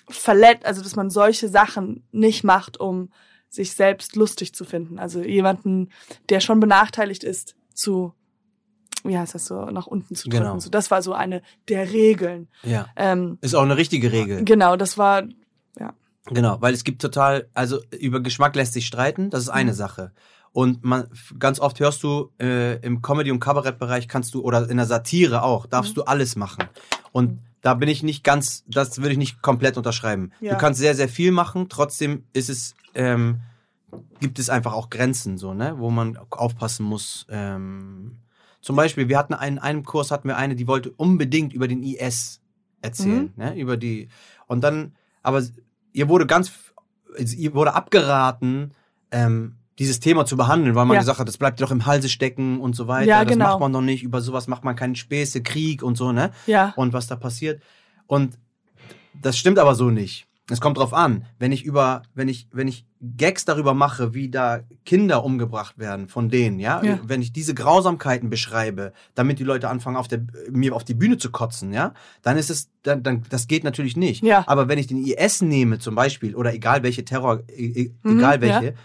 [0.09, 3.11] verletzt, also dass man solche Sachen nicht macht, um
[3.49, 4.99] sich selbst lustig zu finden.
[4.99, 5.89] Also jemanden,
[6.29, 8.13] der schon benachteiligt ist, zu,
[9.03, 10.43] wie heißt das so, nach unten zu drücken.
[10.43, 10.59] Genau.
[10.59, 12.47] So, das war so eine der Regeln.
[12.63, 12.87] Ja.
[12.95, 14.43] Ähm, Ist auch eine richtige Regel.
[14.43, 15.23] genau, das war,
[16.31, 19.75] Genau, weil es gibt total, also über Geschmack lässt sich streiten, das ist eine Mhm.
[19.75, 20.11] Sache.
[20.53, 24.77] Und man, ganz oft hörst du äh, im Comedy- und Kabarettbereich kannst du, oder in
[24.77, 25.95] der Satire auch, darfst Mhm.
[25.97, 26.63] du alles machen.
[27.11, 30.32] Und da bin ich nicht ganz, das würde ich nicht komplett unterschreiben.
[30.39, 30.54] Ja.
[30.54, 33.39] Du kannst sehr, sehr viel machen, trotzdem ist es, ähm,
[34.19, 37.25] gibt es einfach auch Grenzen, so, ne, wo man aufpassen muss.
[37.28, 38.17] Ähm,
[38.62, 41.82] zum Beispiel, wir hatten einen, einem Kurs hatten wir eine, die wollte unbedingt über den
[41.82, 42.39] IS
[42.84, 43.43] erzählen, Mhm.
[43.43, 44.10] ne, über die,
[44.45, 45.41] und dann, aber
[45.91, 46.51] ihr wurde ganz,
[47.17, 48.75] ihr wurde abgeraten,
[49.10, 51.01] ähm, dieses Thema zu behandeln, weil man Ja.
[51.01, 53.07] gesagt hat, das bleibt dir doch im Halse stecken und so weiter.
[53.07, 53.45] Ja, das genau.
[53.49, 56.31] macht man doch nicht, über sowas macht man keine Späße, Krieg und so, ne?
[56.47, 57.61] ja, Und was da passiert.
[58.07, 58.38] Und
[59.21, 60.27] das stimmt aber so nicht.
[60.51, 62.85] Es kommt drauf an, wenn ich über, wenn ich, wenn ich
[63.17, 66.99] Gags darüber mache, wie da Kinder umgebracht werden von denen, ja, Ja.
[67.03, 71.17] wenn ich diese Grausamkeiten beschreibe, damit die Leute anfangen, auf der, mir auf die Bühne
[71.17, 74.23] zu kotzen, ja, dann ist es, dann, dann, das geht natürlich nicht.
[74.23, 74.43] Ja.
[74.47, 78.19] Aber wenn ich den IS nehme zum Beispiel, oder egal welche Terror, e- e- Mhm,
[78.19, 78.75] egal welche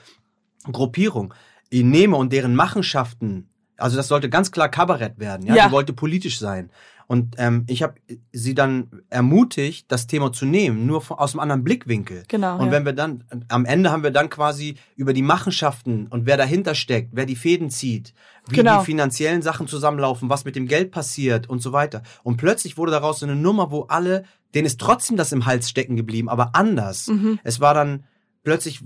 [0.71, 1.35] Gruppierung,
[1.73, 5.67] nehme und deren Machenschaften, also das sollte ganz klar Kabarett werden, ja, Ja.
[5.67, 6.71] die wollte politisch sein.
[7.07, 7.95] Und ähm, ich habe
[8.33, 12.23] sie dann ermutigt, das Thema zu nehmen, nur von, aus einem anderen Blickwinkel.
[12.29, 12.57] genau.
[12.59, 12.71] Und ja.
[12.73, 16.77] wenn wir dann, am Ende haben wir dann quasi über die Machenschaften und wer dahinter
[16.77, 18.15] steckt, wer die Fäden zieht,
[18.49, 18.79] wie Genau.
[18.79, 22.03] die finanziellen Sachen zusammenlaufen, was mit dem Geld passiert und so weiter.
[22.23, 24.23] Und plötzlich wurde daraus so eine Nummer, wo alle,
[24.55, 27.09] denen ist trotzdem das im Hals stecken geblieben, aber anders.
[27.09, 27.41] Mhm.
[27.43, 28.05] Es war dann
[28.43, 28.81] plötzlich,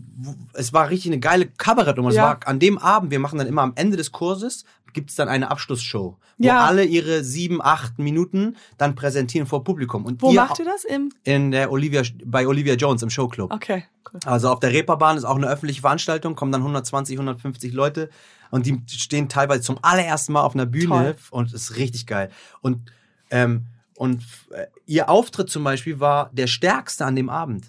[0.53, 2.11] es war richtig eine geile Kabarettnummer.
[2.11, 2.23] Es Ja.
[2.25, 5.51] war an dem Abend, wir machen dann immer am Ende des Kurses, gibt's dann eine
[5.51, 6.65] Abschlussshow, wo Ja.
[6.65, 10.05] alle ihre sieben, acht Minuten dann präsentieren vor Publikum.
[10.05, 10.85] Und Wo ihr macht ihr das?
[10.85, 11.11] Im?
[11.25, 13.53] in der Olivia, bei Olivia Jones im Showclub.
[13.53, 14.21] Okay, cool.
[14.25, 18.09] Also auf der Reeperbahn ist auch eine öffentliche Veranstaltung, kommen dann 120, 150 Leute
[18.53, 21.17] und die stehen teilweise zum allerersten Mal auf einer Bühne Toll.
[21.31, 22.31] und ist richtig geil.
[22.61, 22.93] Und
[23.31, 27.67] Ähm, und äh, ihr Auftritt zum Beispiel war der stärkste an dem Abend.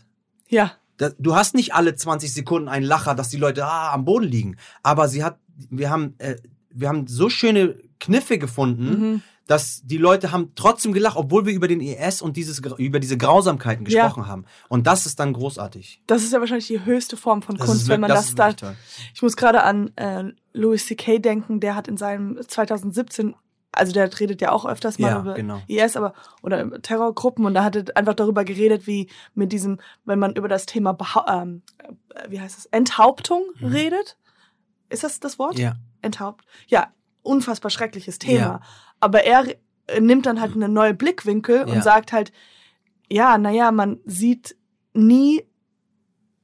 [0.48, 0.74] Ja.
[1.20, 4.58] Du hast nicht alle 20 Sekunden einen Lacher, dass die Leute ah, am Boden liegen.
[4.84, 5.38] Aber sie hat,
[5.70, 6.36] wir haben, äh,
[6.70, 9.22] wir haben so schöne Kniffe gefunden, Mhm.
[9.48, 13.18] dass die Leute haben trotzdem gelacht, obwohl wir über den ES und dieses, über diese
[13.18, 14.06] Grausamkeiten Ja.
[14.06, 14.46] gesprochen haben.
[14.70, 16.02] Und das ist dann großartig.
[16.08, 18.40] Das ist ja wahrscheinlich die höchste Form von Das Kunst, ist wenn man das, ist
[18.40, 18.54] da.
[18.54, 18.76] toll.
[19.14, 21.20] Ich muss gerade an äh, Louis C.K.
[21.20, 23.36] denken, der hat in seinem 2017,
[23.72, 25.62] also der redet ja auch öfters mal Ja, über genau.
[25.68, 30.20] IS, aber oder Terrorgruppen und da hat er einfach darüber geredet, wie mit diesem, wenn
[30.20, 30.98] man über das Thema
[31.28, 33.68] ähm, äh, wie heißt es, Enthauptung Mhm.
[33.68, 34.18] redet.
[34.90, 35.58] Ist das das Wort?
[35.60, 35.76] Ja.
[36.02, 36.46] Enthaupt.
[36.68, 38.38] Ja, unfassbar schreckliches Thema.
[38.40, 38.60] Ja.
[39.00, 39.46] Aber er
[39.88, 41.74] äh, nimmt dann halt einen neuen Blickwinkel Ja.
[41.74, 42.32] und sagt halt,
[43.12, 44.56] ja, naja, man sieht
[44.94, 45.44] nie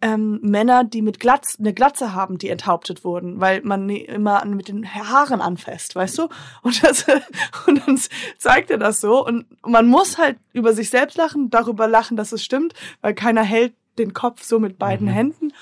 [0.01, 4.67] ähm, Männer, die mit Glatz, eine Glatze haben, die enthauptet wurden, weil man immer mit
[4.67, 6.27] den Haaren anfasst, weißt du?
[6.63, 7.05] Und, das,
[7.67, 7.99] und dann
[8.39, 12.31] zeigt er das so und man muss halt über sich selbst lachen, darüber lachen, dass
[12.31, 15.11] es stimmt, weil keiner hält den Kopf so mit beiden Mhm.
[15.11, 15.53] Händen.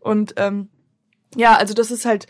[0.00, 0.68] Und ähm,
[1.36, 2.26] ja, also das ist halt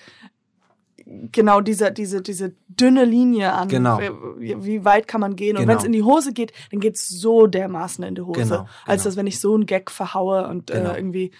[1.04, 3.98] genau diese, diese, diese dünne Linie an, Genau.
[4.38, 5.56] wie, wie weit kann man gehen.
[5.56, 5.72] Und Genau.
[5.72, 8.40] wenn es in die Hose geht, dann geht's so dermaßen in die Hose.
[8.40, 9.04] Genau, Als genau.
[9.04, 10.90] dass wenn ich so einen Gag verhaue und Genau.
[10.92, 11.32] äh, irgendwie,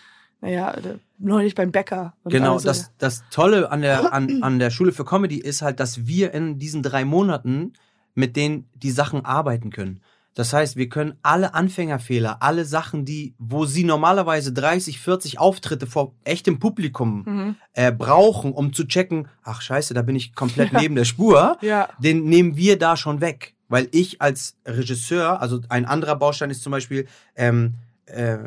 [0.43, 2.13] naja, äh, neulich beim Bäcker.
[2.27, 2.67] Genau, so.
[2.67, 6.35] das, das Tolle an der, an, an der Schule für Comedy ist halt, dass wir
[6.35, 7.73] in diesen drei Monaten
[8.15, 10.03] mit denen die Sachen arbeiten können.
[10.35, 15.87] Das heißt, wir können alle Anfängerfehler, alle Sachen, die, wo sie normalerweise 30, 40 Auftritte
[15.87, 17.57] vor echtem Publikum Mhm.
[17.75, 21.89] äh, brauchen, um zu checken, ach scheiße, da bin ich komplett neben der Spur, Ja.
[21.99, 23.55] den nehmen wir da schon weg.
[23.69, 27.75] Weil ich als Regisseur, also ein anderer Baustein ist zum Beispiel, ähm,
[28.13, 28.39] äh,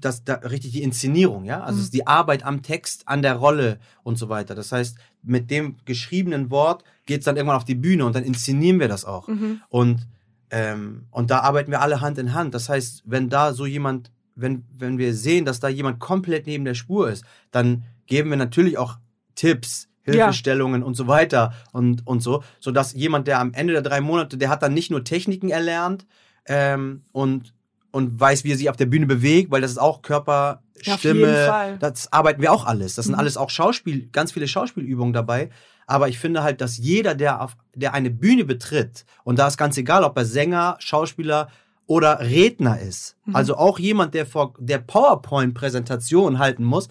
[0.00, 1.78] das da richtig die Inszenierung, ja, also Mhm.
[1.80, 4.54] es ist die Arbeit am Text, an der Rolle und so weiter.
[4.54, 8.80] Das heißt, mit dem geschriebenen Wort geht's dann irgendwann auf die Bühne und dann inszenieren
[8.80, 9.28] wir das auch.
[9.28, 9.60] Mhm.
[9.68, 10.06] Und
[10.50, 12.54] ähm, und da arbeiten wir alle Hand in Hand.
[12.54, 16.64] Das heißt, wenn da so jemand, wenn wenn wir sehen, dass da jemand komplett neben
[16.64, 18.98] der Spur ist, dann geben wir natürlich auch
[19.36, 20.12] Tipps, Ja.
[20.14, 24.00] Hilfestellungen und so weiter und und so, so dass jemand, der am Ende der drei
[24.00, 26.06] Monate, der hat dann nicht nur Techniken erlernt
[26.46, 27.52] ähm, und
[27.92, 30.96] und weiß, wie er sich auf der Bühne bewegt, weil das ist auch Körper, Ja,
[30.96, 32.94] Stimme, das arbeiten wir auch alles.
[32.94, 33.20] Das sind Mhm.
[33.20, 35.50] alles auch Schauspiel, ganz viele Schauspielübungen dabei.
[35.86, 39.56] Aber ich finde halt, dass jeder, der auf, der eine Bühne betritt, und da ist
[39.58, 41.48] ganz egal, ob er Sänger, Schauspieler
[41.86, 43.36] oder Redner ist, Mhm.
[43.36, 46.88] also auch jemand, der vor der PowerPoint-Präsentation halten muss,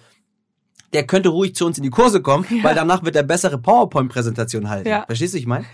[0.93, 2.63] der könnte ruhig zu uns in die Kurse kommen, Ja.
[2.63, 4.89] weil danach wird er bessere PowerPoint-Präsentation halten.
[4.89, 5.04] Ja.
[5.06, 5.65] Verstehst du, ich meine?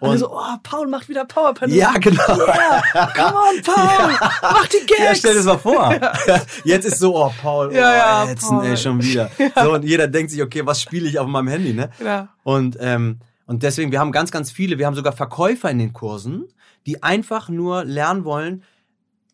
[0.00, 1.72] Also, oh, Paul macht wieder PowerPoint.
[1.72, 2.22] ja, genau.
[2.28, 2.82] Yeah,
[3.14, 4.98] come on, Paul, mach die Gags.
[5.00, 5.94] Ja, stell dir das mal vor.
[6.64, 8.64] Jetzt ist so, oh, Paul, oh, Ja, ja, jetzt, Paul.
[8.64, 9.30] ey, schon wieder.
[9.62, 11.90] So, und jeder denkt sich, okay, was spiele ich auf meinem Handy, ne?
[12.02, 12.28] Ja.
[12.42, 15.92] Und, ähm, und deswegen, wir haben ganz, ganz viele, wir haben sogar Verkäufer in den
[15.92, 16.44] Kursen,
[16.86, 18.62] die einfach nur lernen wollen,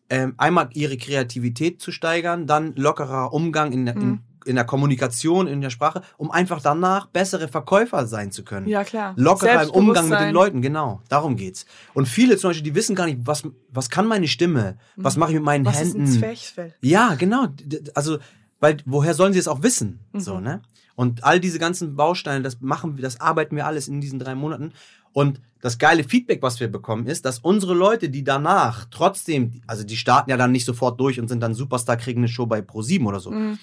[0.09, 4.19] ähm, einmal ihre Kreativität zu steigern, dann lockerer Umgang in, der- in, Mhm.
[4.45, 8.67] In der Kommunikation, in der Sprache, um einfach danach bessere Verkäufer sein zu können.
[8.67, 9.13] ja, klar.
[9.17, 10.31] Lockerer im Umgang mit den.
[10.33, 11.01] Leuten, genau.
[11.09, 11.65] Darum geht's.
[11.93, 14.77] Und viele zum Beispiel, die wissen gar nicht, was, was kann meine Stimme?
[14.95, 15.67] Was mache ich mit meinen Mhm.
[15.67, 16.03] Was Händen?
[16.03, 16.73] ist ein Zwerchfell?
[16.81, 17.47] Ja, genau.
[17.93, 18.17] Also,
[18.59, 19.99] weil woher sollen sie es auch wissen?
[20.13, 20.19] Mhm.
[20.19, 20.61] So, ne?
[20.95, 24.35] Und all diese ganzen Bausteine, das machen wir, das arbeiten wir alles in diesen drei
[24.35, 24.73] Monaten.
[25.13, 29.83] Und das geile Feedback, was wir bekommen, ist, dass unsere Leute, die danach trotzdem, also
[29.83, 32.59] die starten ja dann nicht sofort durch und sind dann Superstar, kriegen eine Show bei
[32.59, 33.31] Pro7 oder so.
[33.31, 33.59] Mhm.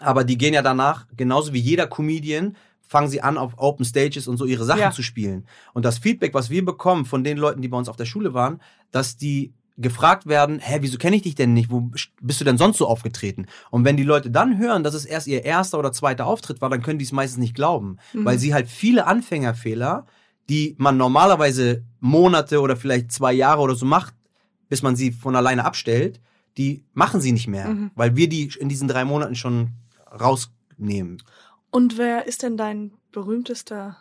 [0.00, 4.28] Aber die gehen ja danach, genauso wie jeder Comedian, fangen sie an, auf Open Stages
[4.28, 4.90] und so ihre Sachen Ja.
[4.92, 5.46] zu spielen.
[5.74, 8.32] Und das Feedback, was wir bekommen von den Leuten, die bei uns auf der Schule
[8.34, 8.60] waren,
[8.92, 11.70] dass die gefragt werden, hä, wieso kenne ich dich denn nicht?
[11.70, 11.90] Wo
[12.22, 13.46] bist du denn sonst so aufgetreten?
[13.70, 16.70] Und wenn die Leute dann hören, dass es erst ihr erster oder zweiter Auftritt war,
[16.70, 17.98] dann können die es meistens nicht glauben.
[18.14, 18.24] Mhm.
[18.24, 20.06] Weil sie halt viele Anfängerfehler,
[20.48, 24.14] die man normalerweise Monate oder vielleicht zwei Jahre oder so macht,
[24.68, 26.20] bis man sie von alleine abstellt,
[26.56, 27.68] die machen sie nicht mehr.
[27.68, 27.90] Mhm.
[27.94, 29.72] Weil wir die in diesen drei Monaten schon
[30.20, 31.22] rausnehmen.
[31.70, 33.96] Und wer ist denn dein berühmtester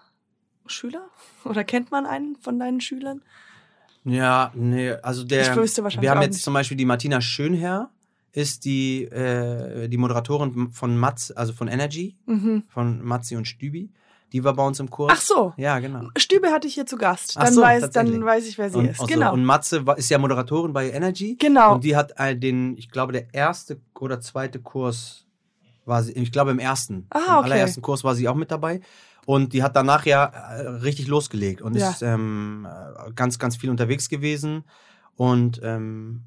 [0.65, 1.07] Schüler?
[1.45, 3.21] Oder kennt man einen von deinen Schülern?
[4.03, 5.41] Ja, nee, also der.
[5.51, 6.43] Ich wüsste wahrscheinlich wir haben jetzt nicht.
[6.43, 7.89] zum Beispiel die Martina Schönherr,
[8.33, 12.63] ist die, äh, die Moderatorin von Matz, also von Energy, Mhm.
[12.67, 13.89] von Matzi und Stübi.
[14.33, 15.13] Die war bei uns im Kurs.
[15.15, 15.53] Ach so.
[15.55, 16.09] Ja, genau.
[16.17, 17.35] Stübe hatte ich hier zu Gast.
[17.37, 18.13] Ach Dann, so, weiß, tatsächlich.
[18.15, 18.99] dann weiß ich, wer sie Und, ist.
[18.99, 19.33] also, Genau.
[19.33, 21.37] und Matze war, ist ja Moderatorin bei Energy.
[21.39, 21.75] genau.
[21.75, 25.24] Und die hat äh, den, ich glaube, der erste oder zweite Kurs
[25.85, 27.07] war sie, ich glaube im ersten.
[27.09, 27.43] Ah, Im okay.
[27.51, 28.81] allerersten Kurs war sie auch mit dabei.
[29.25, 31.89] Und die hat danach ja äh, richtig losgelegt und Ja.
[31.89, 34.63] ist ähm, äh, ganz, ganz viel unterwegs gewesen
[35.15, 36.25] und ähm,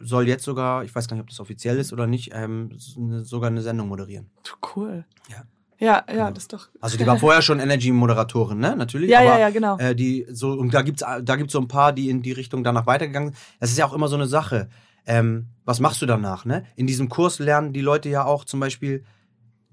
[0.00, 3.24] soll jetzt sogar, ich weiß gar nicht, ob das offiziell ist oder nicht, ähm, ne-
[3.24, 4.30] sogar eine Sendung moderieren.
[4.74, 5.04] Cool.
[5.28, 5.44] Ja.
[5.78, 6.30] Ja, ja, Genau.
[6.30, 6.68] das ist doch.
[6.80, 8.76] Also die war vorher schon Energy-Moderatorin, ne?
[8.76, 9.10] Natürlich.
[9.10, 9.78] Ja, aber, ja, ja, genau.
[9.78, 12.62] Äh, die so und da gibt's da gibt's so ein paar, die in die Richtung
[12.62, 13.38] danach weitergegangen sind.
[13.58, 14.68] Das ist ja auch immer so eine Sache.
[15.06, 16.64] Ähm, was machst du danach, ne?
[16.76, 19.04] In diesem Kurs lernen die Leute ja auch zum Beispiel,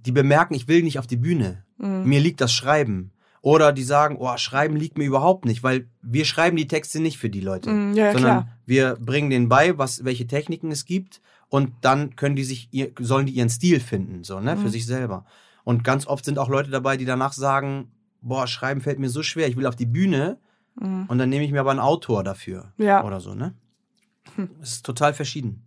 [0.05, 1.63] die bemerken, ich will nicht auf die Bühne.
[1.77, 2.03] Mhm.
[2.05, 3.11] Mir liegt das Schreiben.
[3.41, 7.17] Oder die sagen, oh, Schreiben liegt mir überhaupt nicht, weil wir schreiben die Texte nicht
[7.17, 8.47] für die Leute, Mhm, ja, sondern klar.
[8.65, 12.91] wir bringen denen bei, was, welche Techniken es gibt und dann können die sich, ihr,
[12.99, 14.69] sollen die ihren Stil finden, so, ne, für Mhm.
[14.71, 15.25] sich selber.
[15.63, 19.23] Und ganz oft sind auch Leute dabei, die danach sagen, boah, Schreiben fällt mir so
[19.23, 20.37] schwer, ich will auf die Bühne
[20.75, 21.05] Mhm.
[21.07, 22.73] und dann nehme ich mir aber einen Autor dafür.
[22.77, 23.05] Ja.
[23.05, 23.53] Oder so, ne?
[24.35, 24.49] Hm.
[24.61, 25.63] Es ist total verschieden.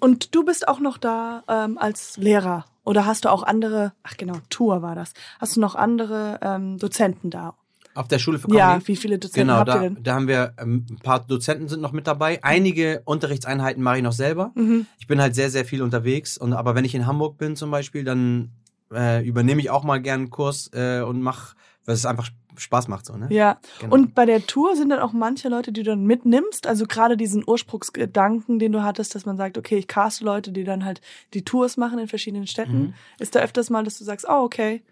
[0.00, 2.64] Und du bist auch noch da ähm, als Lehrer.
[2.84, 5.12] Oder hast du auch andere, ach genau, Tour war das.
[5.38, 7.54] Hast du noch andere ähm, Dozenten da?
[7.94, 8.58] Auf der Schule für Comedy.
[8.58, 10.02] Ja, wie viele Dozenten Genau, habt ihr da, denn?
[10.02, 12.42] da haben wir ähm, ein paar Dozenten sind noch mit dabei.
[12.42, 14.50] Einige Unterrichtseinheiten mache ich noch selber.
[14.54, 14.86] Mhm.
[14.98, 16.38] Ich bin halt sehr, sehr viel unterwegs.
[16.38, 18.50] Und aber wenn ich in Hamburg bin zum Beispiel, dann
[18.92, 22.88] äh, übernehme ich auch mal gerne einen Kurs äh, und mach, weil es einfach Spaß
[22.88, 23.26] macht so, ne?
[23.30, 23.58] Ja.
[23.80, 23.94] Genau.
[23.94, 26.66] Und bei der Tour sind dann auch manche Leute, die du dann mitnimmst.
[26.66, 30.64] Also gerade diesen Ursprungsgedanken, den du hattest, dass man sagt, okay, ich caste Leute, die
[30.64, 31.00] dann halt
[31.34, 32.78] die Tours machen in verschiedenen Städten.
[32.82, 32.94] Mhm.
[33.18, 34.82] Ist da öfters mal, dass du sagst, oh, okay.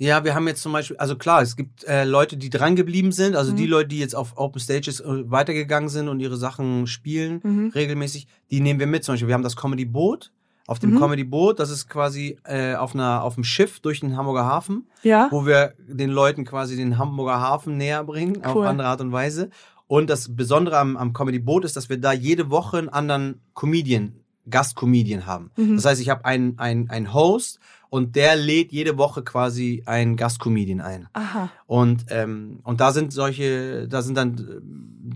[0.00, 3.10] Ja, wir haben jetzt zum Beispiel, also klar, es gibt äh, Leute, die dran geblieben
[3.10, 3.56] sind, also Mhm.
[3.56, 7.72] die Leute, die jetzt auf Open Stages äh, weitergegangen sind und ihre Sachen spielen, Mhm.
[7.74, 9.02] regelmäßig, die nehmen wir mit.
[9.02, 10.30] Zum Beispiel, wir haben das Comedy Boot.
[10.68, 10.98] Auf dem Mhm.
[11.00, 14.86] Comedy Boot, das ist quasi äh, auf einer auf dem Schiff durch den Hamburger Hafen,
[15.02, 15.26] Ja.
[15.32, 18.66] wo wir den Leuten quasi den Hamburger Hafen näher bringen, auf Cool.
[18.66, 19.48] andere Art und Weise.
[19.86, 23.40] Und das Besondere am, am Comedy Boot ist, dass wir da jede Woche einen anderen
[23.54, 24.12] Comedian,
[24.50, 25.50] Gastcomedian haben.
[25.56, 25.76] Mhm.
[25.76, 27.58] Das heißt, ich habe einen, einen, einen Host
[27.90, 31.08] und der lädt jede Woche quasi einen Gastcomedian ein.
[31.14, 31.50] Aha.
[31.66, 34.60] Und, ähm, und da sind solche, da sind dann äh,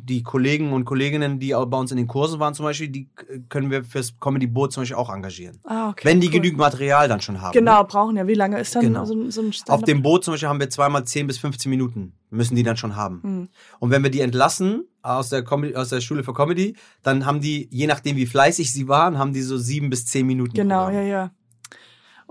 [0.04, 3.08] die Kollegen und Kolleginnen, die auch bei uns in den Kursen waren zum Beispiel, die
[3.50, 5.58] können wir fürs Comedy Boot zum Beispiel auch engagieren.
[5.64, 6.08] Ah, okay.
[6.08, 6.32] Wenn die cool.
[6.34, 7.52] genügend Material dann schon haben.
[7.52, 8.26] Genau, brauchen ja.
[8.26, 9.04] Wie lange ist dann Genau.
[9.04, 9.84] so, ein- so ein Auf Stand-up?
[9.84, 12.96] dem Boot zum Beispiel haben wir zweimal 10 bis 15 Minuten, müssen die dann schon
[12.96, 13.20] haben.
[13.22, 13.48] Hm.
[13.80, 17.40] Und wenn wir die entlassen aus der, Comedy, aus der Schule für Comedy, dann haben
[17.42, 20.54] die, je nachdem wie fleißig sie waren, haben die so sieben bis zehn Minuten.
[20.54, 20.94] Genau, Programm.
[20.94, 21.30] ja, ja.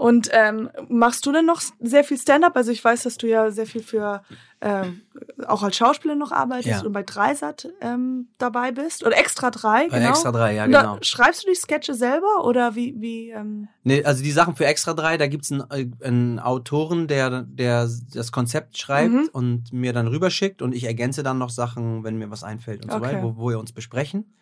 [0.02, 2.56] Und ähm, machst du denn noch sehr viel Stand-up?
[2.56, 4.24] Also ich weiß, dass du ja sehr viel für
[4.60, 5.02] ähm,
[5.46, 6.82] auch als Schauspieler noch arbeitest Ja.
[6.88, 9.06] und bei Dreisat ähm, dabei bist.
[9.06, 10.10] Oder Extra drei, Bei genau.
[10.10, 10.98] Extra 3, ja, Und da genau.
[11.02, 14.96] schreibst du die Sketche selber oder wie, wie ähm, Nee, also die Sachen für Extra
[14.96, 19.30] 3, da gibt's einen, äh, einen Autoren, der, der das Konzept schreibt Mhm.
[19.34, 22.90] und mir dann rüberschickt und ich ergänze dann noch Sachen, wenn mir was einfällt und
[22.92, 23.06] so Okay.
[23.06, 24.34] weiter, wo, wo wir uns besprechen.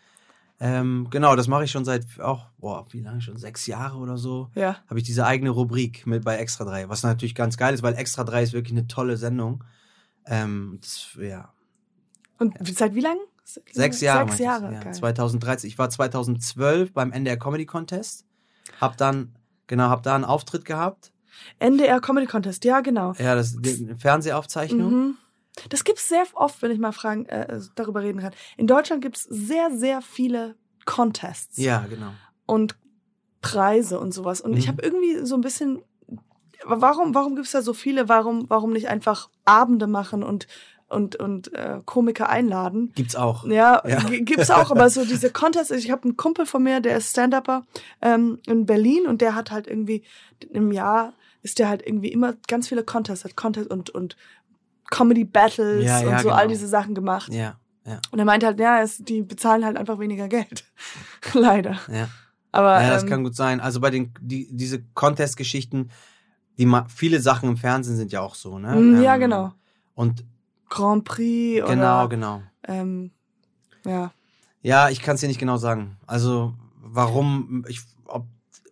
[0.62, 3.38] Ähm, genau, das mache ich schon seit auch, boah, wie lange schon?
[3.38, 4.50] Sechs Jahre oder so.
[4.56, 4.78] ja.
[4.88, 7.96] Habe ich diese eigene Rubrik mit bei Extra 3, was natürlich ganz geil ist, weil
[7.96, 9.64] Extra 3 ist wirklich eine tolle Sendung.
[10.26, 11.54] Ähm, das, ja,
[12.40, 13.18] Und seit wie lang?
[13.72, 14.28] Sechs Jahre.
[14.30, 14.40] Sechs.
[14.40, 14.74] Jahre.
[14.74, 14.94] Ja, geil.
[14.94, 15.68] 2013.
[15.68, 18.26] Ich war 2012 beim NDR Comedy Contest.
[18.80, 21.12] Hab dann, genau, hab da einen Auftritt gehabt.
[21.58, 23.14] NDR Comedy Contest, ja, genau.
[23.14, 24.92] Ja, das ist eine Fernsehaufzeichnung.
[24.92, 25.18] Mhm.
[25.70, 28.34] Das gibt's sehr oft, wenn ich mal fragen, äh, darüber reden kann.
[28.58, 31.58] In Deutschland gibt's sehr, sehr viele Contests.
[31.58, 32.12] Ja, genau.
[32.46, 32.76] und
[33.42, 34.42] Preise und sowas.
[34.42, 34.72] Und ich Mhm.
[34.72, 35.82] habe irgendwie so ein bisschen,
[36.66, 38.10] warum, warum gibt's da so viele?
[38.10, 40.48] Warum, warum nicht einfach Abende machen und
[40.88, 42.92] und und äh, Komiker einladen?
[42.96, 43.46] Gibt's auch.
[43.46, 44.00] Ja, Ja.
[44.10, 45.70] gibt's auch, aber so diese Contests.
[45.72, 47.66] Ich habe einen Kumpel von mir, der ist Stand-upper
[48.02, 50.04] ähm, in Berlin und der hat halt irgendwie
[50.50, 54.18] im Jahr ist der halt irgendwie immer ganz viele Contests, hat Contests und und
[54.90, 56.54] Comedy Battles Ja, und ja, so all genau.
[56.54, 57.32] diese Sachen gemacht.
[57.34, 60.64] Ja, ja, Und er meinte halt, ja, es, die bezahlen halt einfach weniger Geld.
[61.34, 61.78] Leider.
[61.92, 62.08] ja.
[62.52, 63.60] Aber Ja, das ähm, kann gut sein.
[63.60, 65.92] Also bei den, die, diese Contest-Geschichten,
[66.58, 68.76] die viele Sachen im Fernsehen sind ja auch so, ne?
[68.76, 69.54] Mm, ja, Ähm, genau.
[69.94, 70.26] Und
[70.68, 72.42] Grand Prix genau, oder genau.
[72.68, 73.12] ähm,
[73.86, 74.12] ja.
[74.62, 75.98] Ja, ich kann es dir nicht genau sagen.
[76.06, 78.26] Also warum, ich, ob,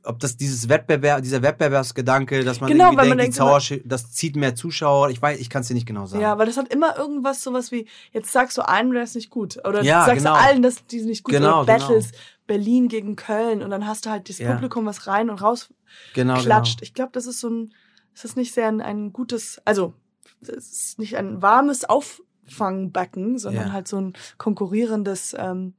[0.08, 3.60] ob das dieses Wettbewerb, dieser Wettbewerbsgedanke, dass man Genau, irgendwie weil man denkt, denkt immer-
[3.60, 5.10] Zuschauer, das zieht mehr Zuschauer.
[5.10, 6.22] Ich weiß, ich kann es dir nicht genau sagen.
[6.22, 9.30] Ja, weil das hat immer irgendwas sowas wie, jetzt sagst du einem, der ist nicht
[9.30, 9.58] gut.
[9.68, 10.36] Oder Ja, sagst genau.
[10.36, 11.34] du allen, dass die nicht gut.
[11.34, 12.12] Genau, oder Battles,
[12.48, 13.62] Berlin gegen Köln.
[13.62, 14.54] Und dann hast du halt das Ja.
[14.54, 15.70] Publikum, was rein und raus
[16.14, 16.82] genau, klatscht.
[16.82, 17.74] Ich glaube, das ist so ein,
[18.14, 19.94] das ist nicht sehr ein, ein gutes, also
[20.42, 21.84] es ist nicht ein warmes
[22.48, 23.74] Auffangbecken, sondern Ja.
[23.74, 25.74] halt so ein konkurrierendes ähm,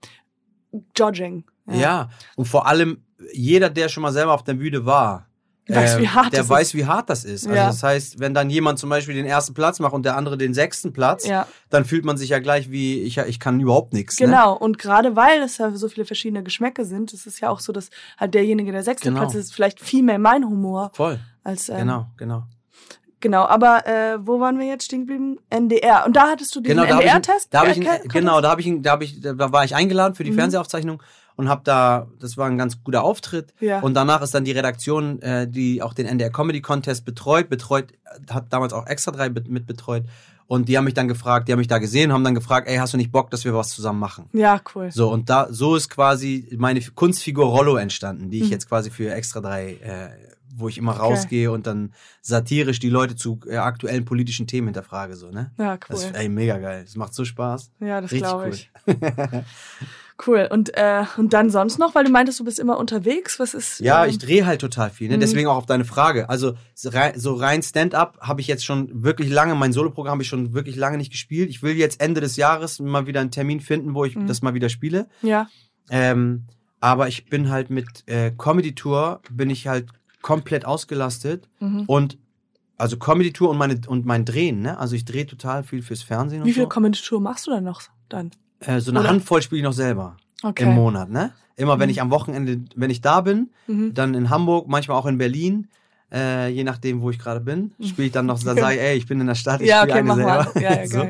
[0.96, 1.44] Judging.
[1.66, 1.78] Genau.
[1.78, 2.10] Ja.
[2.36, 5.24] und vor allem jeder, der schon mal selber auf der Bühne war,
[5.70, 6.74] Weiß, äh, wie hart der weiß, ist.
[6.76, 7.44] wie hart das ist.
[7.46, 7.66] Also Ja.
[7.66, 10.54] das heißt, wenn dann jemand zum Beispiel den ersten Platz macht und der andere den
[10.54, 11.46] sechsten Platz, Ja.
[11.68, 14.18] dann fühlt man sich ja gleich wie, ich, ich kann überhaupt nichts.
[14.18, 14.26] Ne?
[14.26, 17.60] Genau, und gerade weil es ja so viele verschiedene Geschmäcke sind, ist es ja auch
[17.60, 19.20] so, dass halt derjenige, der sechste Genau.
[19.20, 21.20] Platz ist, vielleicht viel mehr mein Humor Voll.
[21.44, 22.44] als ähm, Genau, genau.
[23.20, 25.38] Genau, aber äh, wo waren wir jetzt stehen geblieben?
[25.50, 26.06] NDR.
[26.06, 27.54] Und da hattest du diesen Genau, da habe ich, NDR-Test?
[27.54, 27.66] hab
[28.04, 30.36] äh, genau, da habe ich, da habe ich, da war ich eingeladen für die Mhm.
[30.36, 31.02] Fernsehaufzeichnung
[31.38, 33.54] und habe da, das war ein ganz guter Auftritt.
[33.60, 33.78] Ja.
[33.78, 37.92] Und danach ist dann die Redaktion, äh, die auch den NDR Comedy Contest betreut, betreut,
[38.28, 40.02] hat damals auch Extra 3 mit, betreut.
[40.48, 42.76] Und die haben mich dann gefragt, die haben mich da gesehen, haben dann gefragt, ey,
[42.78, 44.24] hast du nicht Bock, dass wir was zusammen machen?
[44.32, 44.90] Ja, cool.
[44.90, 48.50] So, und da, so ist quasi meine Kunstfigur Rollo entstanden, die ich Mhm.
[48.50, 50.08] jetzt quasi für Extra 3, äh,
[50.56, 55.14] wo ich immer rausgehe und dann satirisch die Leute zu äh, aktuellen politischen Themen hinterfrage,
[55.14, 55.52] so, ne?
[55.56, 55.78] Ja, cool.
[55.90, 56.82] Das ist ey, mega geil.
[56.84, 57.70] Das macht so Spaß.
[57.78, 58.70] ja, das glaube ich.
[58.88, 58.96] Cool.
[60.26, 63.38] Und, äh, und dann sonst noch, weil du meintest, du bist immer unterwegs.
[63.38, 63.78] Was ist.
[63.80, 65.16] Ja, ähm, ich drehe halt total viel, ne?
[65.16, 65.20] Mhm.
[65.20, 66.28] Deswegen auch auf deine Frage.
[66.28, 70.52] Also so rein, Stand-up habe ich jetzt schon wirklich lange, mein Soloprogramm habe ich schon
[70.54, 71.50] wirklich lange nicht gespielt.
[71.50, 74.26] Ich will jetzt Ende des Jahres mal wieder einen Termin finden, wo ich Mhm.
[74.26, 75.06] das mal wieder spiele.
[75.22, 75.48] Ja.
[75.90, 76.44] Ähm,
[76.80, 79.86] aber ich bin halt mit äh, Comedy Tour bin ich halt
[80.20, 81.84] komplett ausgelastet Mhm.
[81.86, 82.18] und
[82.76, 84.78] also Comedy Tour und meine und mein Drehen, ne?
[84.78, 86.68] Also ich drehe total viel fürs Fernsehen Wie und viele so.
[86.68, 88.30] Kommentatur machst du dann noch dann?
[88.60, 90.64] Äh, so eine Oder- Handvoll spiele ich noch selber Okay.
[90.64, 91.32] im Monat, ne?
[91.56, 91.90] Immer wenn Mhm.
[91.92, 93.94] ich am Wochenende, wenn ich da bin, Mhm.
[93.94, 95.68] dann in Hamburg, manchmal auch in Berlin,
[96.12, 98.96] äh, je nachdem, wo ich gerade bin, spiele ich dann noch, dann sage ich, ey,
[98.96, 100.60] ich bin in der Stadt, ich Ja, spiele okay, eine selber.
[100.60, 101.06] Ja, ja, so.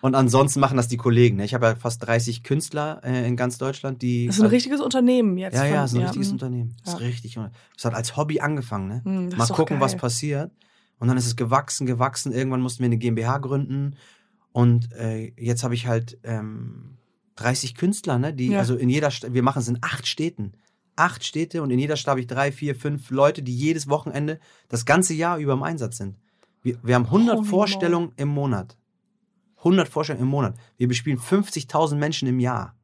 [0.00, 1.36] Und ansonsten machen das die Kollegen.
[1.36, 1.44] Ne?
[1.44, 4.26] Ich habe ja fast 30 Künstler äh, in ganz Deutschland, die.
[4.26, 5.54] Das ist ein richtiges Unternehmen jetzt.
[5.54, 6.32] Ja, ja, ist ein richtiges mhm.
[6.32, 6.74] Unternehmen.
[6.82, 6.98] Das Ja.
[6.98, 7.38] ist richtig.
[7.76, 9.00] Das hat als Hobby angefangen, ne?
[9.04, 10.50] Mhm, Mal gucken, was passiert.
[10.98, 12.32] Und dann ist es gewachsen, gewachsen.
[12.32, 13.94] Irgendwann mussten wir eine GmbH gründen.
[14.52, 16.98] Und äh, jetzt habe ich halt ähm,
[17.36, 18.32] 30 Künstler, ne?
[18.34, 18.58] Die, Ja.
[18.58, 20.52] also in jeder Stadt, wir machen es in acht Städten.
[20.94, 24.38] Acht Städte und in jeder Stadt habe ich drei, vier, fünf Leute, die jedes Wochenende
[24.68, 26.16] das ganze Jahr über im Einsatz sind.
[26.62, 28.76] Wir, wir haben 100 Holy Vorstellungen im Monat.
[29.58, 30.54] 100 Vorstellungen im Monat.
[30.76, 32.74] Wir bespielen 50.000 Menschen im Jahr.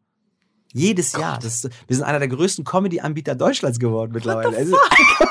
[0.75, 1.39] Jedes Jahr.
[1.39, 4.57] Das wir sind einer der größten Comedy-Anbieter Deutschlands geworden mittlerweile.
[4.57, 4.77] Also,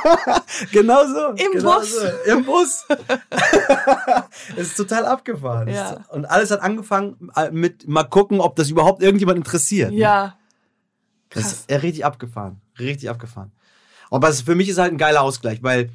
[0.71, 1.28] genau so.
[1.43, 1.91] Im genau Bus.
[1.95, 2.32] So.
[2.32, 2.86] Im Bus.
[4.56, 5.67] Es ist total abgefahren.
[5.67, 6.04] Ja.
[6.10, 9.91] Und alles hat angefangen äh, mit mal gucken, ob das überhaupt irgendjemand interessiert.
[9.91, 10.38] Ja.
[11.30, 11.54] Das Krass.
[11.54, 12.62] ist äh, richtig abgefahren.
[12.80, 13.52] Richtig abgefahren.
[14.10, 15.89] Aber für mich ist halt ein geiler Ausgleich, weil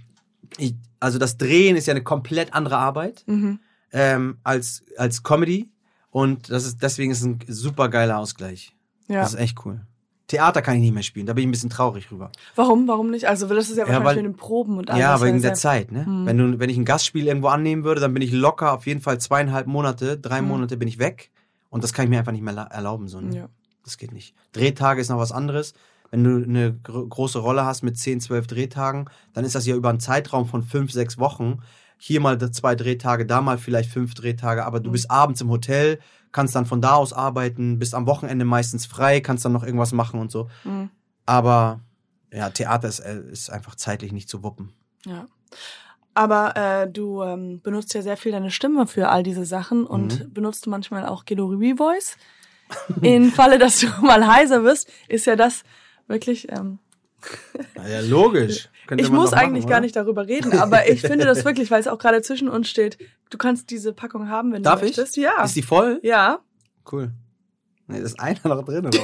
[0.58, 3.58] ich, also das Drehen ist ja eine komplett andere Arbeit Mhm.
[3.92, 5.70] ähm, als, als Comedy.
[6.10, 8.74] Und das ist, deswegen ist es ein super geiler Ausgleich.
[9.08, 9.20] Ja.
[9.20, 9.80] Das ist echt cool.
[10.28, 12.30] Theater kann ich nicht mehr spielen, da bin ich ein bisschen traurig rüber.
[12.54, 12.88] Warum?
[12.88, 13.26] Warum nicht?
[13.28, 15.00] Also, das ist ja Ja, wahrscheinlich weil- für den Proben und alles.
[15.00, 16.06] ja, wegen sehr- der Zeit, ne?
[16.06, 16.24] Mhm.
[16.26, 19.00] Wenn, du, wenn ich ein Gastspiel irgendwo annehmen würde, dann bin ich locker auf jeden
[19.02, 20.48] Fall zweieinhalb Monate, drei Mhm.
[20.48, 21.30] Monate bin ich weg.
[21.68, 23.08] Und das kann ich mir einfach nicht mehr la- erlauben.
[23.08, 23.36] So, ne?
[23.36, 23.48] Ja.
[23.84, 24.34] Das geht nicht.
[24.52, 25.74] Drehtage ist noch was anderes.
[26.10, 29.74] Wenn du eine gro große Rolle hast mit 10, 12 Drehtagen, dann ist das ja
[29.74, 31.58] über einen Zeitraum von fünf, sechs Wochen.
[31.98, 34.92] Hier mal zwei Drehtage, da mal vielleicht fünf Drehtage, aber du Mhm.
[34.92, 35.98] bist abends im Hotel,
[36.32, 39.92] kannst dann von da aus arbeiten, bist am Wochenende meistens frei, kannst dann noch irgendwas
[39.92, 40.48] machen und so.
[40.64, 40.90] Mhm.
[41.26, 41.80] Aber
[42.32, 44.72] ja, Theater ist, äh, ist einfach zeitlich nicht zu wuppen.
[45.04, 45.26] Ja.
[46.14, 50.20] Aber äh, du ähm, benutzt ja sehr viel deine Stimme für all diese Sachen und
[50.20, 50.32] Mhm.
[50.32, 52.16] benutzt manchmal auch Gelori Voice.
[53.02, 55.62] Im Falle, dass du mal heiser wirst, ist ja das
[56.06, 56.50] wirklich.
[56.50, 56.78] Ähm,
[57.76, 58.68] Ja, logisch.
[58.86, 59.74] Könnte ich muss machen, eigentlich oder?
[59.74, 62.68] gar nicht darüber reden, aber ich finde das wirklich, weil es auch gerade zwischen uns
[62.68, 62.98] steht.
[63.30, 64.96] Du kannst diese Packung haben, wenn Darf du ich?
[64.96, 65.16] möchtest.
[65.16, 65.42] Ja.
[65.44, 66.00] Ist die voll?
[66.02, 66.40] ja,
[66.90, 67.12] Cool.
[67.88, 68.98] Nee, ist einer noch drin, oder?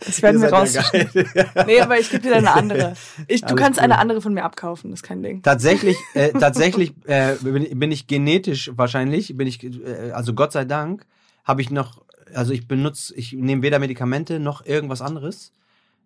[0.00, 0.74] das werden wir raus.
[0.74, 0.82] ja.
[1.66, 2.94] Nee, aber ich gebe dir eine andere.
[3.28, 3.84] Ich, du Alles kannst cool.
[3.84, 5.42] eine andere von mir abkaufen, das ist kein Ding.
[5.42, 10.64] Tatsächlich, äh, tatsächlich äh, bin, bin ich genetisch wahrscheinlich, bin ich, äh, also Gott sei
[10.64, 11.06] Dank,
[11.44, 12.02] habe ich noch,
[12.34, 15.52] also ich benutze, ich nehme weder Medikamente noch irgendwas anderes.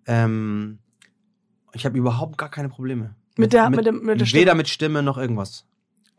[0.06, 0.78] Ähm,
[1.72, 3.14] ich habe überhaupt gar keine Probleme.
[3.36, 4.40] Mit der- mit dem- mit der Stimme.
[4.42, 5.64] Weder mit Stimme noch irgendwas.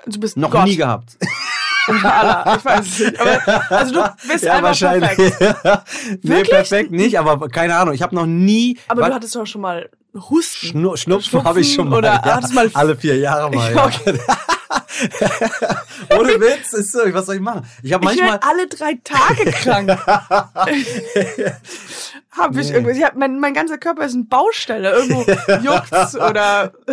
[0.05, 0.65] Du bist Noch Gott.
[0.65, 1.17] nie gehabt.
[1.87, 3.19] Allah, ich weiß es nicht.
[3.19, 5.09] Aber, also du bist ja, einfach wahrscheinlich.
[5.15, 6.19] perfekt.
[6.23, 7.93] nee, perfekt nicht, aber keine Ahnung.
[7.93, 8.77] Ich habe noch nie.
[8.89, 10.67] Aber was- du hattest doch schon mal Husten.
[10.67, 11.97] Schnu Schnupfen, habe ich schon mal.
[11.99, 12.35] oder ja.
[12.35, 13.73] hattest mal- Alle vier Jahre mal.
[13.73, 13.85] Ja.
[13.85, 14.19] Okay.
[16.17, 16.99] Ohne Witz, ist so.
[17.13, 17.65] Was soll ich machen?
[17.83, 18.31] Ich habe Ich manchmal.
[18.31, 19.97] werde alle drei Tage krank.
[22.37, 22.91] Hab ich Nee.
[22.91, 24.91] Ich hab, mein, mein ganzer Körper ist eine Baustelle.
[24.91, 25.21] Irgendwo
[25.63, 26.71] juckt's oder,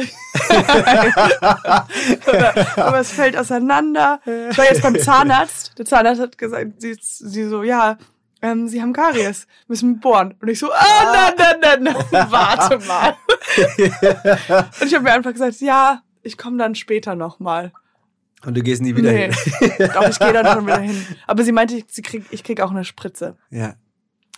[2.27, 4.21] oder irgendwas fällt auseinander.
[4.51, 5.79] Ich war jetzt beim Zahnarzt.
[5.79, 7.99] Der Zahnarzt hat gesagt, sie, sie so, ja,
[8.43, 10.35] ähm, sie haben Karies, müssen bohren.
[10.41, 13.17] Und ich so, ah, nein, nein, nein, nein, warte mal.
[14.81, 17.73] Und ich habe mir einfach gesagt, ja, ich komme dann später nochmal.
[18.45, 19.91] Und du gehst nie wieder Nee, hin.
[19.95, 21.07] doch, ich gehe dann schon wieder hin.
[21.27, 23.39] Aber sie meinte, sie krieg, ich krieg auch eine Spritze.
[23.49, 23.75] Ja.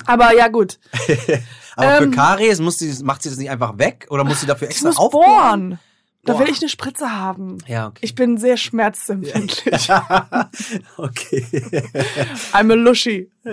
[0.05, 0.79] Aber ja, gut.
[1.77, 4.47] Aber Ähm, für Karies muss sie, macht sie das nicht einfach weg oder muss sie
[4.47, 5.27] dafür Ich extra muss aufbohren?
[5.71, 5.79] bohren.
[6.25, 6.41] Da Boah.
[6.41, 7.59] will ich eine Spritze haben.
[7.69, 8.01] Ja, okay.
[8.03, 9.89] Ich bin sehr schmerzempfindlich.
[10.97, 11.45] okay.
[12.53, 13.31] I'm a Luschi.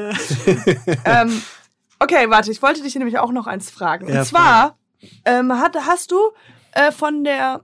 [1.05, 1.41] ähm,
[1.99, 4.07] okay, warte, ich wollte dich nämlich auch noch eins fragen.
[4.07, 4.77] Und Ja, zwar
[5.25, 6.17] ähm, hat, hast du
[6.71, 7.61] äh, von der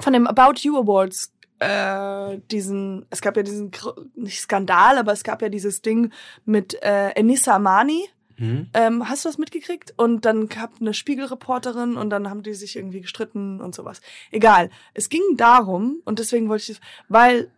[0.00, 1.30] von dem About You Awards
[1.62, 3.70] äh, diesen, es gab ja diesen
[4.14, 6.12] nicht Skandal, aber es gab ja dieses Ding
[6.44, 8.08] mit äh, Enissa Amani,
[8.38, 8.68] Mhm.
[8.72, 9.94] Ähm, hast du das mitgekriegt?
[9.98, 14.00] Und dann gab eine Spiegelreporterin und dann haben die sich irgendwie gestritten und sowas.
[14.30, 14.70] Egal.
[14.94, 17.52] Es ging darum, und deswegen wollte ich das, weil,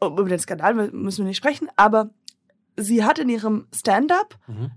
[0.00, 2.10] oh, über den Skandal müssen wir nicht sprechen, aber
[2.76, 4.70] sie hat in ihrem Stand-up Mhm.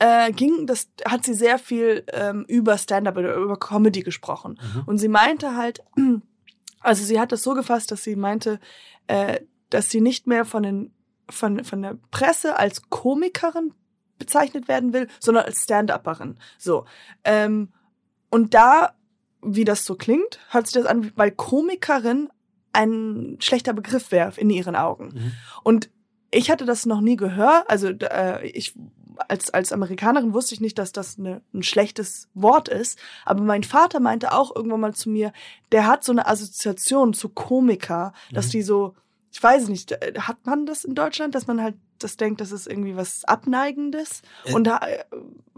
[0.00, 4.58] äh, ging, das hat sie sehr viel ähm, über Stand-up oder über Comedy gesprochen.
[4.60, 4.82] Mhm.
[4.86, 5.82] Und sie meinte halt,
[6.80, 8.60] also sie hat das so gefasst, dass sie meinte,
[9.06, 10.92] äh, dass sie nicht mehr von den
[11.30, 13.74] von, von der Presse als Komikerin
[14.18, 16.38] bezeichnet werden will, sondern als Stand-Upperin.
[16.58, 16.86] So.
[17.24, 17.68] Ähm,
[18.30, 18.94] und da,
[19.42, 22.30] wie das so klingt, hört sich das an, weil Komikerin
[22.72, 25.10] ein schlechter Begriff wäre in ihren Augen.
[25.14, 25.32] Mhm.
[25.62, 25.90] Und
[26.30, 27.68] ich hatte das noch nie gehört.
[27.68, 28.74] Also äh, ich
[29.28, 32.98] als als Amerikanerin wusste ich nicht, dass das eine, ein schlechtes Wort ist.
[33.24, 35.32] Aber mein Vater meinte auch irgendwann mal zu mir,
[35.72, 38.50] der hat so eine Assoziation zu Komiker, dass Mhm.
[38.50, 38.94] die so,
[39.32, 42.52] ich weiß nicht, äh, hat man das in Deutschland, dass man halt das denkt, das
[42.52, 44.22] ist irgendwie was Abneigendes?
[44.44, 45.04] Äh, Und da, äh,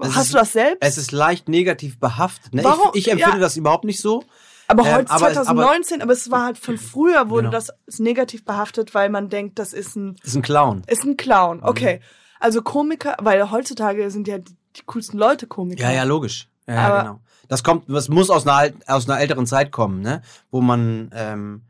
[0.01, 0.79] hast ist- du das selbst?
[0.81, 2.55] Es ist leicht negativ behaftet.
[2.55, 2.65] Ne?
[2.65, 2.91] Warum?
[2.95, 3.41] Ich, ich empfinde Ja.
[3.41, 4.25] das überhaupt nicht so.
[4.69, 7.51] aber ähm, heute aber es- 2019, aber, es war halt von früher wurde Genau.
[7.51, 10.83] das negativ behaftet, weil man denkt, das ist ein Ist ein Clown.
[10.87, 12.01] Ist ein Clown, okay.
[12.41, 15.83] Also Komiker, weil heutzutage sind ja die, die coolsten Leute Komiker.
[15.85, 16.49] Ja, ja, logisch.
[16.67, 17.21] Ja, ja genau.
[17.49, 20.23] Das kommt, das muss aus einer, aus einer älteren Zeit kommen, ne?
[20.51, 21.63] Wo man, ähm,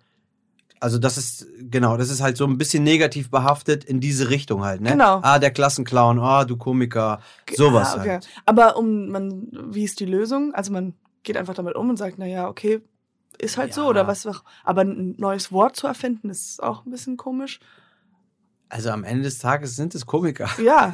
[0.79, 4.63] also das ist, genau, das ist halt so ein bisschen negativ behaftet in diese Richtung
[4.65, 4.93] halt, ne?
[4.93, 5.21] Genau.
[5.23, 7.21] Ah, der Klassenclown, ah, du Komiker,
[7.55, 8.11] sowas Ah, okay.
[8.11, 8.29] halt.
[8.47, 10.55] Aber um man, wie ist die Lösung?
[10.55, 12.81] Also man geht einfach damit um und sagt, na ja, okay,
[13.39, 13.89] ist halt so Ja.
[13.89, 14.29] oder was.
[14.65, 17.59] Aber ein neues Wort zu erfinden, ist auch ein bisschen komisch.
[18.71, 20.49] Also am Ende des Tages sind es Komiker.
[20.63, 20.87] Ja.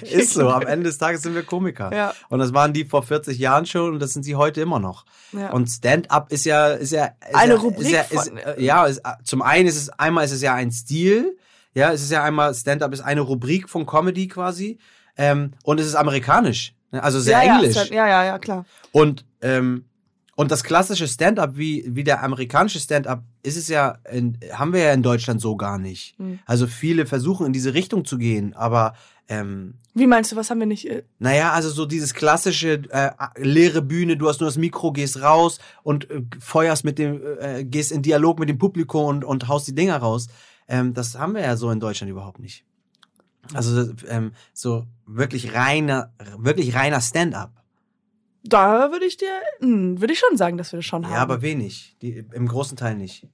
[0.00, 1.94] ist so, am Ende des Tages sind wir Komiker.
[1.94, 2.14] Ja.
[2.30, 5.04] Und das waren die vor 40 Jahren schon und das sind sie heute immer noch.
[5.32, 5.50] ja.
[5.50, 8.86] Und Stand-up ist ja, ist ja, ist Eine ja, Rubrik Ist ja, ist, äh, ja,
[8.86, 11.36] ist, zum einen ist es, einmal ist es ja ein Stil.
[11.74, 14.78] Ja, es ist ja einmal, Stand-up ist eine Rubrik von Comedy quasi.
[15.18, 16.72] Ähm, und es ist amerikanisch.
[16.92, 17.02] ne?
[17.02, 17.90] Also sehr ja, englisch.
[17.90, 18.64] Ja, ja, ja, klar.
[18.90, 19.84] Und, ähm,
[20.36, 24.80] und das klassische Stand-up, wie, wie der amerikanische Stand-up, ist es ja, in, haben wir
[24.80, 26.16] ja in Deutschland so gar nicht.
[26.18, 26.38] Hm.
[26.44, 28.94] Also viele versuchen in diese Richtung zu gehen, aber
[29.28, 30.88] ähm, Wie meinst du, was haben wir nicht?
[30.90, 35.22] äh, naja, also so dieses klassische äh, leere Bühne, du hast nur das Mikro, gehst
[35.22, 39.48] raus und äh, feuerst mit dem, äh, gehst in Dialog mit dem Publikum und, und
[39.48, 40.26] haust die Dinger raus.
[40.68, 42.64] Ähm, das haben wir ja so in Deutschland überhaupt nicht.
[43.52, 47.63] Also ähm, so wirklich reiner, wirklich reiner Stand-up.
[48.44, 49.30] Da würde ich dir,
[49.60, 51.12] hm, würde ich schon sagen, dass wir das schon haben.
[51.14, 51.96] Ja, aber wenig.
[52.02, 53.26] Die, Im großen Teil nicht.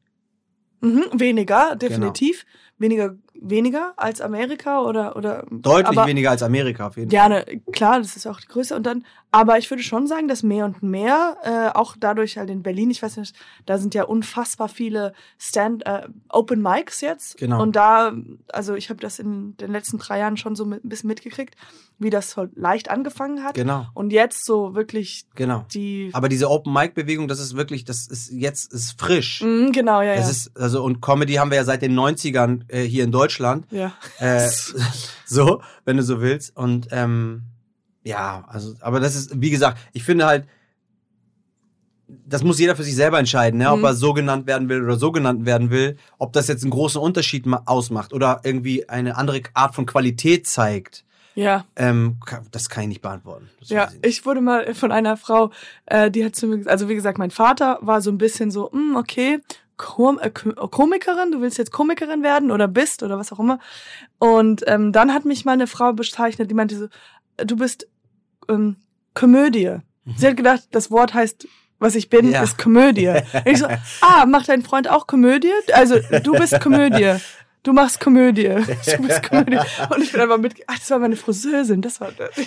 [0.80, 1.20] Mhm, Genau.
[1.20, 2.46] weniger, definitiv.
[2.78, 5.46] Weniger, weniger als Amerika oder, oder.
[5.50, 8.76] Deutlich aber, weniger als Amerika auf jeden Ja, ne, klar, das ist auch die Größe.
[8.76, 12.50] Und dann, aber ich würde schon sagen, dass mehr und mehr, äh, auch dadurch halt
[12.50, 13.34] in Berlin, ich weiß nicht,
[13.66, 17.38] da sind ja unfassbar viele Stand, äh, Open Mics jetzt.
[17.38, 17.62] Genau.
[17.62, 18.12] Und da,
[18.48, 21.54] also ich habe das in den letzten drei Jahren schon so mit, ein bisschen mitgekriegt,
[21.98, 23.54] wie das so leicht angefangen hat.
[23.54, 25.66] Genau, Und jetzt so wirklich genau.
[25.72, 26.10] die.
[26.12, 29.42] Aber diese Open-Mic-Bewegung, das ist wirklich, das ist jetzt ist frisch.
[29.42, 30.20] Mhm, genau, ja, ja.
[30.20, 33.29] Es ist, also, und Comedy haben wir ja seit den 90ern äh, hier in Deutschland.
[33.70, 33.92] Ja.
[34.18, 34.48] Äh,
[35.26, 36.56] so, wenn du so willst.
[36.56, 37.42] Und ähm,
[38.04, 40.46] ja, also, aber das ist, wie gesagt, ich finde halt,
[42.26, 43.70] das muss jeder für sich selber entscheiden, ne?
[43.70, 43.84] ob Mhm.
[43.84, 47.00] er so genannt werden will oder so genannt werden will, ob das jetzt einen großen
[47.00, 51.04] Unterschied ma- ausmacht oder irgendwie eine andere Art von Qualität zeigt.
[51.36, 51.64] ja.
[51.76, 52.16] Ähm,
[52.50, 53.48] das kann ich nicht beantworten.
[53.60, 54.06] Das Ja, weiß ich nicht.
[54.06, 55.50] ich wurde mal von einer Frau,
[55.86, 58.50] äh, die hat zu mir gesagt, also wie gesagt, mein Vater war so ein bisschen
[58.50, 59.38] so, hm, okay,
[59.80, 63.58] Kom äh, Ko- Komikerin, du willst jetzt Komikerin werden oder bist oder was auch immer.
[64.18, 66.88] Und ähm, dann hat mich mal eine Frau bezeichnet, die meinte so,
[67.44, 67.88] du bist
[68.48, 68.76] ähm,
[69.14, 69.76] Komödie.
[70.16, 72.42] Sie hat gedacht, das Wort heißt, was ich bin, Ja.
[72.42, 73.10] ist Komödie.
[73.46, 73.66] ich so,
[74.02, 75.52] ah, macht dein Freund auch Komödie?
[75.72, 77.14] Also du bist Komödie.
[77.62, 78.48] Du machst Komödie.
[78.48, 79.58] Du bist Komödie.
[79.94, 82.36] Und ich bin einfach mit, ach, das war meine Friseurin, das war das.
[82.38, 82.46] Und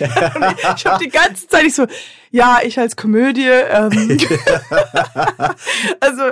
[0.76, 1.86] ich habe die ganze Zeit ich so,
[2.32, 3.46] ja, ich als Komödie.
[3.48, 3.90] Ähm.
[6.00, 6.22] also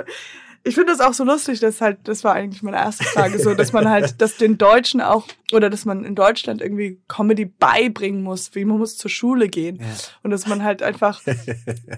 [0.65, 3.53] ich finde das auch so lustig, dass halt, das war eigentlich meine erste Frage, so,
[3.53, 8.23] dass man halt, dass den Deutschen auch, oder dass man in Deutschland irgendwie Comedy beibringen
[8.23, 9.77] muss, wie man muss zur Schule gehen.
[9.77, 9.85] Ja.
[10.23, 11.21] Und dass man halt einfach,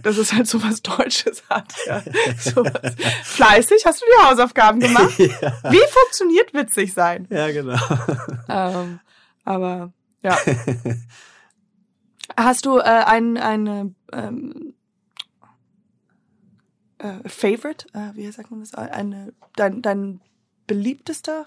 [0.04, 1.74] dass es halt so was Deutsches hat.
[1.86, 2.04] Ja.
[2.38, 2.96] So was.
[3.24, 5.18] Fleißig, hast du die Hausaufgaben gemacht?
[5.18, 7.28] Wie funktioniert witzig sein?
[7.30, 7.78] Ja, genau.
[8.50, 9.00] Ähm,
[9.44, 10.38] aber ja.
[12.38, 14.74] Hast du äh, ein, eine ähm,
[17.24, 17.88] äh, Favorite?
[17.94, 18.74] Äh, wie sagt man das?
[18.74, 20.22] Eine, dein, dein
[20.68, 21.46] beliebtester?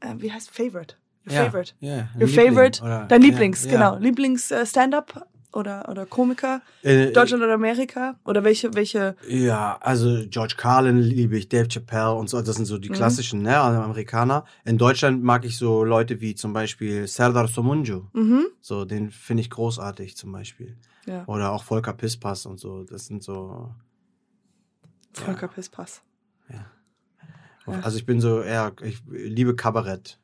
[0.00, 0.94] Äh, wie heißt Favorite?
[1.26, 1.72] Your Ja, Favorite.
[1.80, 2.82] Ja, ein Your Liebling Favorite?
[2.82, 3.70] oder- Dein ja, Lieblings, ja.
[3.70, 3.96] genau.
[3.98, 5.26] Lieblings äh, Stand-up?
[5.54, 6.60] oder, oder Komiker?
[6.82, 8.18] Äh, Deutschland oder Amerika?
[8.26, 9.16] Oder welche, welche?
[9.26, 12.94] Ja, also George Carlin liebe ich, Dave Chappelle und so, das sind so die Mhm.
[12.94, 14.44] klassischen, ne, Amerikaner.
[14.66, 18.02] In Deutschland mag ich so Leute wie zum Beispiel Serdar Somuncu.
[18.12, 18.46] Mhm.
[18.60, 20.76] So, den finde ich großartig zum Beispiel.
[21.08, 22.84] Ja, Oder auch Volker Pispas und so.
[22.84, 23.74] Das sind so.
[25.14, 26.02] Volker Pispas.
[26.50, 27.80] Ja.
[27.82, 30.18] Also ich bin so eher, ich liebe Kabarett.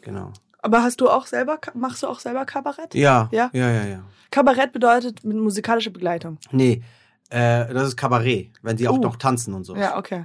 [0.00, 0.32] Genau.
[0.58, 2.94] Aber hast du auch selber, machst du auch selber Kabarett?
[2.94, 3.28] Ja.
[3.30, 3.50] Ja?
[3.52, 4.04] Ja, ja, ja.
[4.30, 6.38] Kabarett bedeutet mit musikalischer Begleitung.
[6.50, 6.82] Nee,
[7.30, 9.02] äh, das ist Kabarett, wenn sie auch Uh.
[9.02, 9.76] noch tanzen und so.
[9.76, 10.24] Ja, okay.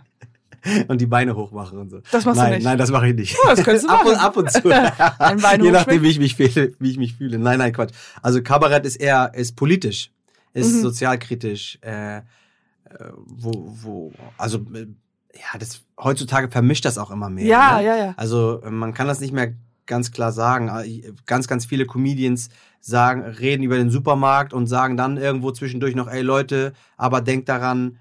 [0.87, 2.01] Und die Beine hochmachen und so.
[2.11, 2.63] Das machst du nein, nicht.
[2.63, 3.37] Nein, das mache ich nicht.
[3.43, 4.25] Oh, das könntest du ab, und, machen.
[4.25, 4.69] ab und zu.
[5.19, 7.39] Ein Bein Je nachdem, wie ich mich fühle, wie ich mich fühle.
[7.39, 7.93] Nein, nein, Quatsch.
[8.21, 10.11] Also Kabarett ist eher, ist politisch,
[10.53, 10.81] ist Mhm.
[10.81, 12.21] sozialkritisch, äh, äh,
[13.15, 13.51] wo,
[13.81, 14.87] wo, also, äh,
[15.33, 17.45] ja, das, heutzutage vermischt das auch immer mehr.
[17.45, 17.85] Ja, ne?
[17.85, 18.13] ja, ja.
[18.17, 19.53] Also, äh, man kann das nicht mehr
[19.87, 20.67] ganz klar sagen.
[20.69, 22.49] Äh, Ganz, ganz viele Comedians
[22.79, 27.49] sagen, reden über den Supermarkt und sagen dann irgendwo zwischendurch noch, ey Leute, aber denkt
[27.49, 27.97] daran,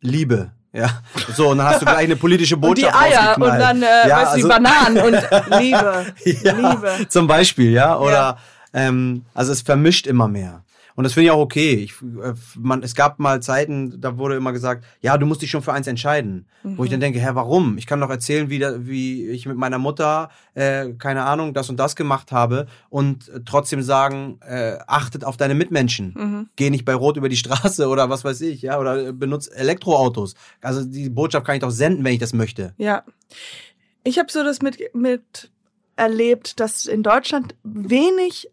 [0.00, 0.52] Liebe.
[0.72, 1.00] Ja,
[1.34, 4.08] so, und dann hast du gleich eine politische Und die Botschaft Eier und dann, äh,
[4.08, 5.14] Ja, weißt du, die also- Bananen und
[5.60, 6.06] Liebe.
[6.42, 7.08] ja, Liebe.
[7.08, 7.96] Zum Beispiel, ja.
[7.98, 8.36] Oder Ja.
[8.74, 10.62] Ähm, also es vermischt immer mehr.
[10.98, 11.74] Und das finde ich auch okay.
[11.74, 15.50] Ich, äh, man, es gab mal Zeiten, da wurde immer gesagt, ja, du musst dich
[15.52, 16.46] schon für eins entscheiden.
[16.64, 16.84] Wo Mhm.
[16.84, 17.78] ich dann denke, hä, warum?
[17.78, 21.70] Ich kann doch erzählen, wie, da, wie ich mit meiner Mutter, äh, keine Ahnung, das
[21.70, 26.14] und das gemacht habe und trotzdem sagen, äh, achtet auf deine Mitmenschen.
[26.16, 26.48] Mhm.
[26.56, 29.52] Geh nicht bei Rot über die Straße oder was weiß ich, ja, oder äh, benutzt
[29.54, 30.34] Elektroautos.
[30.62, 32.74] Also die Botschaft kann ich doch senden, wenn ich das möchte.
[32.76, 33.04] Ja.
[34.02, 35.52] Ich habe so das mit, mit
[35.94, 38.50] erlebt, dass in Deutschland wenig,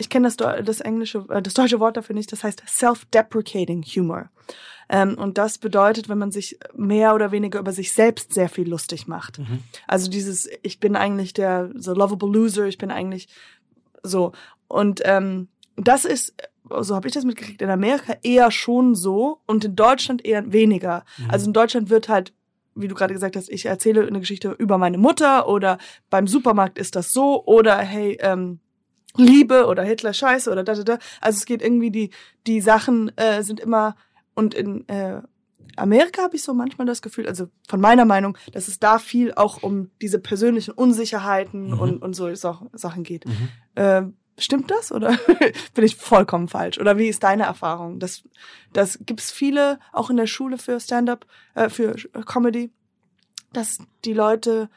[0.00, 4.30] ich kenne das, das englische, äh, das deutsche Wort dafür nicht, das heißt self-deprecating Humor.
[4.88, 8.68] Ähm, und das bedeutet, wenn man sich mehr oder weniger über sich selbst sehr viel
[8.68, 9.38] lustig macht.
[9.86, 13.28] Also dieses, ich bin eigentlich der so lovable loser, ich bin eigentlich
[14.02, 14.32] so.
[14.68, 16.34] Und ähm, das ist,
[16.80, 21.04] so habe ich das mitgekriegt, in Amerika eher schon so und in Deutschland eher weniger.
[21.28, 22.32] Also in Deutschland wird halt,
[22.74, 25.78] wie du gerade gesagt hast, ich erzähle eine Geschichte über meine Mutter oder
[26.08, 28.60] beim Supermarkt ist das so oder hey, ähm,
[29.16, 30.98] Liebe oder Hitler Scheiße oder da, da, da.
[31.20, 32.10] Also es geht irgendwie, die,
[32.46, 33.96] die Sachen äh, sind immer
[34.34, 35.20] und in äh,
[35.76, 39.32] Amerika habe ich so manchmal das Gefühl, also von meiner Meinung, dass es da viel
[39.34, 41.78] auch um diese persönlichen Unsicherheiten Mhm.
[41.80, 43.26] und, und so Sa- Sachen geht.
[43.26, 43.48] Mhm.
[43.76, 45.16] Ähm, stimmt das oder
[45.74, 46.78] bin ich vollkommen falsch?
[46.78, 47.98] Oder wie ist deine Erfahrung?
[47.98, 48.22] Das,
[48.72, 52.70] das gibt es viele, auch in der Schule für Stand-up, äh, für äh, Comedy,
[53.52, 54.70] dass die Leute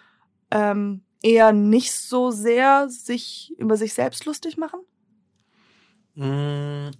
[0.51, 4.81] ähm, eher nicht so sehr sich über sich selbst lustig machen?
[6.15, 6.91] Mm,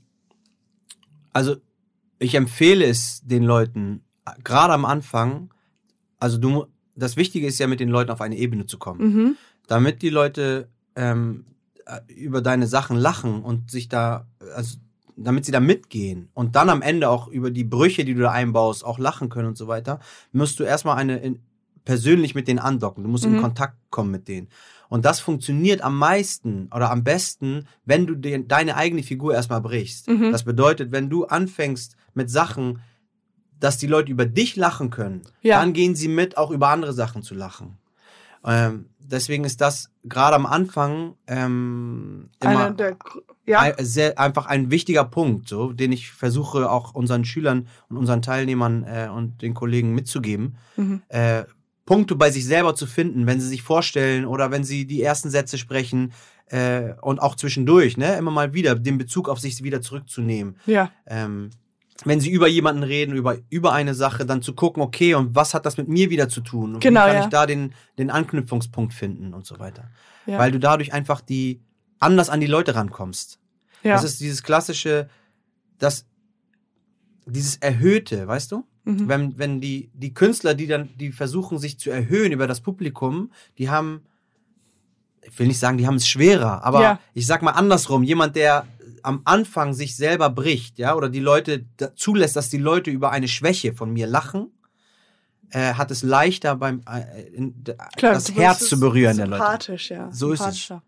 [1.33, 1.57] Also,
[2.19, 4.03] ich empfehle es den Leuten,
[4.43, 5.53] gerade am Anfang,
[6.19, 6.65] also du,
[6.95, 9.13] das Wichtige ist ja, mit den Leuten auf eine Ebene zu kommen.
[9.13, 9.37] Mhm.
[9.67, 11.45] Damit die Leute ähm,
[11.85, 14.77] äh, über deine Sachen lachen und sich da, also
[15.15, 18.31] damit sie da mitgehen und dann am Ende auch über die Brüche, die du da
[18.31, 19.99] einbaust, auch lachen können und so weiter,
[20.31, 21.39] musst du erstmal eine in,
[21.85, 23.03] persönlich mit denen andocken.
[23.03, 23.35] Du musst Mhm.
[23.35, 24.47] in Kontakt kommen mit denen.
[24.89, 29.61] Und das funktioniert am meisten oder am besten, wenn du den, deine eigene Figur erstmal
[29.61, 30.07] brichst.
[30.07, 30.31] Mhm.
[30.31, 32.79] Das bedeutet, wenn du anfängst mit Sachen,
[33.59, 35.59] dass die Leute über dich lachen können, Ja.
[35.59, 37.77] dann gehen sie mit, auch über andere Sachen zu lachen.
[38.45, 42.97] Ähm, deswegen ist das gerade am Anfang ähm, immer der,
[43.45, 47.95] ja, ein, sehr, einfach ein wichtiger Punkt, so, den ich versuche auch unseren Schülern und
[47.97, 50.57] unseren Teilnehmern äh, und den Kollegen mitzugeben.
[50.75, 51.01] Mhm.
[51.07, 51.45] Äh,
[51.85, 55.29] Punkte bei sich selber zu finden, wenn sie sich vorstellen oder wenn sie die ersten
[55.29, 56.13] Sätze sprechen
[56.47, 60.57] äh, und auch zwischendurch, ne, immer mal wieder den Bezug auf sich wieder zurückzunehmen.
[60.65, 61.49] ja, Ähm,
[62.05, 65.53] wenn sie über jemanden reden, über, über eine Sache, dann zu gucken, okay, und was
[65.53, 66.75] hat das mit mir wieder zu tun?
[66.75, 67.23] Und Genau, wie kann ja.
[67.23, 69.89] ich da den, den Anknüpfungspunkt finden und so weiter.
[70.25, 70.37] ja.
[70.37, 71.61] Weil du dadurch einfach die
[71.99, 73.39] anders an die Leute rankommst.
[73.83, 73.93] ja.
[73.93, 75.07] Das ist dieses klassische,
[75.77, 76.05] das,
[77.25, 78.65] dieses Erhöhte, weißt du?
[78.83, 79.07] Mhm.
[79.07, 83.31] Wenn, wenn die, die Künstler, die dann, die versuchen, sich zu erhöhen über das Publikum,
[83.57, 84.01] die haben,
[85.21, 86.99] ich will nicht sagen, die haben es schwerer, aber Ja.
[87.13, 88.65] ich sag mal andersrum, jemand, der
[89.03, 91.65] am Anfang sich selber bricht, ja, oder die Leute
[91.95, 94.51] zulässt, dass die Leute über eine Schwäche von mir lachen,
[95.49, 97.63] äh, hat es leichter beim äh, in,
[97.97, 99.43] Klar, das Herz zu berühren der Leute.
[99.43, 100.11] Sympathisch, ja.
[100.11, 100.67] So ist es.
[100.69, 100.81] Ja.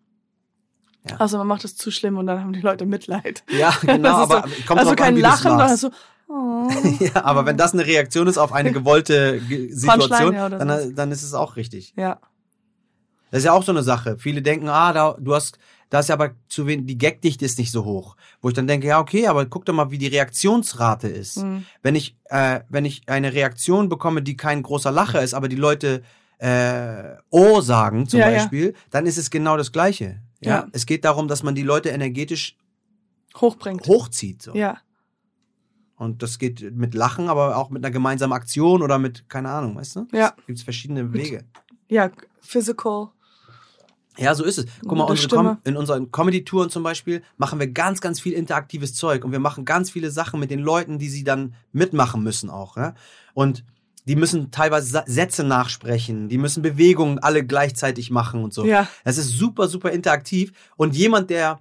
[1.20, 3.44] Also man macht es zu schlimm und dann haben die Leute Mitleid.
[3.50, 5.92] Ja, genau, aber so, kommt also kein an, Lachen, sondern so,
[6.28, 6.70] oh.
[7.00, 11.12] Ja, aber wenn das eine Reaktion ist auf eine gewollte Ge- Situation, ja, dann, dann
[11.12, 11.94] ist es auch richtig.
[11.98, 12.20] ja.
[13.32, 14.18] Das ist ja auch so eine Sache.
[14.18, 15.58] Viele denken, ah, da, du hast,
[15.90, 18.16] da ist ja aber zu wenig, die Gagdichte ist nicht so hoch.
[18.40, 21.38] Wo ich dann denke, ja, okay, aber guck doch mal, wie die Reaktionsrate ist.
[21.44, 21.66] Mhm.
[21.82, 25.58] Wenn ich, äh, wenn ich eine Reaktion bekomme, die kein großer Lacher ist, aber die
[25.58, 26.04] Leute
[26.38, 28.38] äh, Oh sagen zum Ja, ja.
[28.38, 30.22] Beispiel, dann ist es genau das Gleiche.
[30.40, 30.52] Ja?
[30.60, 30.68] Ja.
[30.72, 32.56] Es geht darum, dass man die Leute energetisch
[33.36, 33.86] Hochbringt.
[33.88, 34.44] hochzieht.
[34.44, 34.54] So.
[34.56, 34.78] Ja.
[35.98, 39.76] Und das geht mit Lachen, aber auch mit einer gemeinsamen Aktion oder mit, keine Ahnung,
[39.76, 40.08] weißt du?
[40.12, 40.34] Ja.
[40.46, 41.46] Gibt es verschiedene Wege.
[41.88, 43.10] Ja, physical.
[44.18, 44.66] Ja, so ist es.
[44.82, 45.36] Guck mal, unsere.
[45.36, 49.40] Com in unseren Comedy-Touren zum Beispiel machen wir ganz, ganz viel interaktives Zeug und wir
[49.40, 52.78] machen ganz viele Sachen mit den Leuten, die sie dann mitmachen müssen auch.
[52.78, 52.96] Ja?
[53.34, 53.64] Und
[54.08, 58.66] die müssen teilweise Sätze nachsprechen, die müssen Bewegungen alle gleichzeitig machen und so.
[58.66, 58.88] Ja.
[59.04, 60.52] Das ist super, super interaktiv.
[60.78, 61.60] Und jemand, der,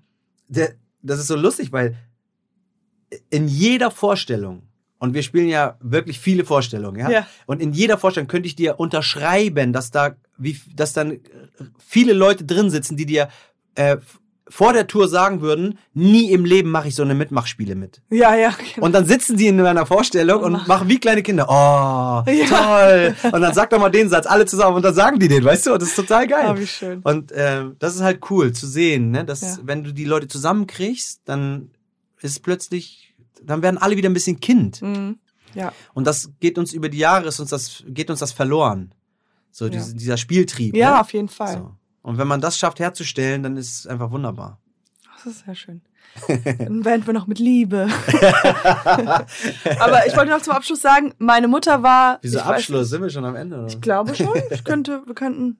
[0.48, 1.96] der, das ist so lustig, weil
[3.30, 4.62] in jeder Vorstellung,
[4.98, 7.10] und wir spielen ja wirklich viele Vorstellungen, ja?
[7.10, 7.26] Ja.
[7.46, 11.18] Und in jeder Vorstellung könnte ich dir unterschreiben, dass da, wie, dass dann
[11.78, 13.28] viele Leute drin sitzen, die dir
[13.74, 13.98] äh,
[14.48, 18.02] vor der Tour sagen würden, nie im Leben mache ich so eine Mitmachspiele mit.
[18.10, 18.50] Ja, ja.
[18.74, 18.86] genau.
[18.86, 20.66] Und dann sitzen die in meiner Vorstellung und Mach.
[20.66, 22.46] machen wie kleine Kinder, oh, Ja.
[22.48, 23.14] toll.
[23.32, 25.66] Und dann sag doch mal den Satz, alle zusammen, und dann sagen die den, weißt
[25.66, 25.72] du?
[25.72, 26.44] Und das ist total geil.
[26.46, 27.00] Ah, wie schön.
[27.00, 29.24] Und äh, das ist halt cool zu sehen, ne?
[29.24, 29.56] dass Ja.
[29.62, 31.70] wenn du die Leute zusammenkriegst, dann
[32.24, 34.82] ist plötzlich, dann werden alle wieder ein bisschen Kind.
[34.82, 35.18] Mhm.
[35.54, 35.72] Ja.
[35.92, 38.92] Und das geht uns über die Jahre, ist uns das, geht uns das verloren.
[39.52, 39.70] So Ja.
[39.70, 40.74] diese, dieser Spieltrieb.
[40.76, 41.00] Ja, ne?
[41.00, 41.58] auf jeden Fall.
[41.58, 41.70] So.
[42.02, 44.58] Und wenn man das schafft herzustellen, dann ist es einfach wunderbar.
[45.24, 45.80] Das ist sehr schön.
[46.28, 47.88] Dann beenden wir noch mit Liebe.
[49.80, 52.18] Aber ich wollte noch zum Abschluss sagen, meine Mutter war.
[52.22, 52.90] Wieso ich weiß- Abschluss?
[52.90, 53.58] Sind wir schon am Ende?
[53.58, 53.66] Oder?
[53.68, 54.28] Ich glaube schon.
[54.50, 55.58] Ich könnte, wir könnten.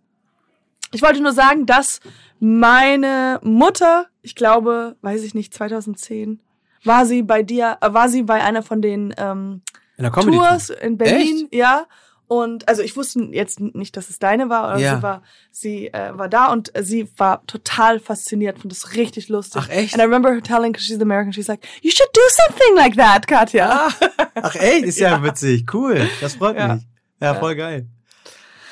[0.92, 2.00] Ich wollte nur sagen, dass
[2.38, 6.40] meine Mutter, ich glaube, weiß ich nicht, 2010,
[6.84, 9.62] war sie bei dir, äh, war sie bei einer von den ähm,
[9.96, 10.10] In.
[10.12, 11.86] Tours in Berlin, ja.
[12.26, 14.96] Und also ich wusste jetzt nicht, dass es deine war, aber Ja.
[14.96, 19.60] sie war, sie äh, war da und sie war total fasziniert, fand das richtig lustig.
[19.64, 19.92] Ach, echt?
[19.94, 22.96] And I remember her telling, because she's American, she's like, you should do something like
[22.96, 23.88] that, Katja.
[24.36, 25.66] Ach ey, ist ja, witzig.
[25.72, 26.08] Cool.
[26.22, 26.74] Das freut Ja.
[26.74, 26.86] mich.
[27.20, 27.86] Ja, voll geil.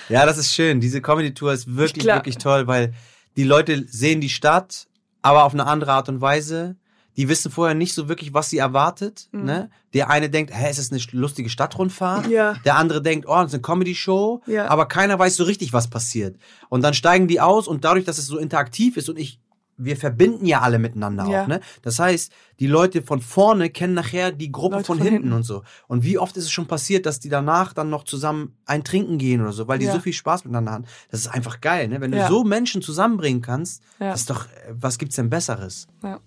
[0.09, 0.81] Ja, das ist schön.
[0.81, 2.95] Diese Comedy-Tour ist wirklich, wirklich toll, weil
[3.37, 4.89] die Leute sehen die Stadt,
[5.21, 6.77] aber auf eine andere Art und Weise.
[7.17, 9.29] Die wissen vorher nicht so wirklich, was sie erwartet.
[9.33, 9.69] Ne?
[9.93, 12.27] Der eine denkt, hä, ist das eine lustige Stadtrundfahrt?
[12.27, 12.33] Mhm.
[12.33, 12.55] Ja.
[12.65, 14.43] Der andere denkt, oh, das ist eine Comedy-Show.
[14.47, 14.69] Ja.
[14.69, 16.37] Aber keiner weiß so richtig, was passiert.
[16.71, 19.39] Und dann steigen die aus und dadurch, dass es so interaktiv ist und ich,
[19.77, 21.43] wir verbinden ja alle miteinander Ja.
[21.43, 21.47] auch.
[21.49, 21.61] Ne?
[21.83, 25.33] Das heißt, die Leute von vorne kennen nachher die Gruppe von, von hinten, hinten.
[25.33, 25.65] und so.
[25.89, 29.19] Und wie oft ist es schon passiert, dass die danach dann noch zusammen ein Trinken
[29.19, 29.93] gehen oder so, weil die Ja.
[29.93, 30.85] so viel Spaß miteinander haben.
[31.11, 32.01] Das ist einfach geil, ne?
[32.01, 35.89] Wenn du so Menschen zusammenbringen kannst, das ist doch, was gibt's denn Besseres?
[36.03, 36.21] Ja.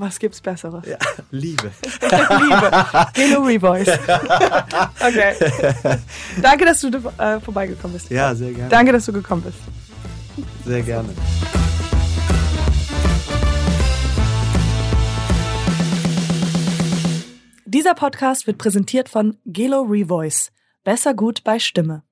[0.00, 0.86] Was gibt's Besseres?
[0.86, 0.96] Ja,
[1.32, 1.72] Liebe.
[1.90, 2.86] Liebe.
[3.14, 3.88] Geno Revoice.
[5.00, 5.34] okay.
[6.40, 8.08] Danke, dass du äh, vorbeigekommen bist.
[8.08, 8.68] Ja, sehr gerne.
[8.68, 9.58] Danke, dass du gekommen bist.
[10.64, 11.08] Sehr gerne.
[17.64, 20.52] Dieser Podcast wird präsentiert von Gelo Revoice.
[20.84, 22.04] Besser gut bei Stimme.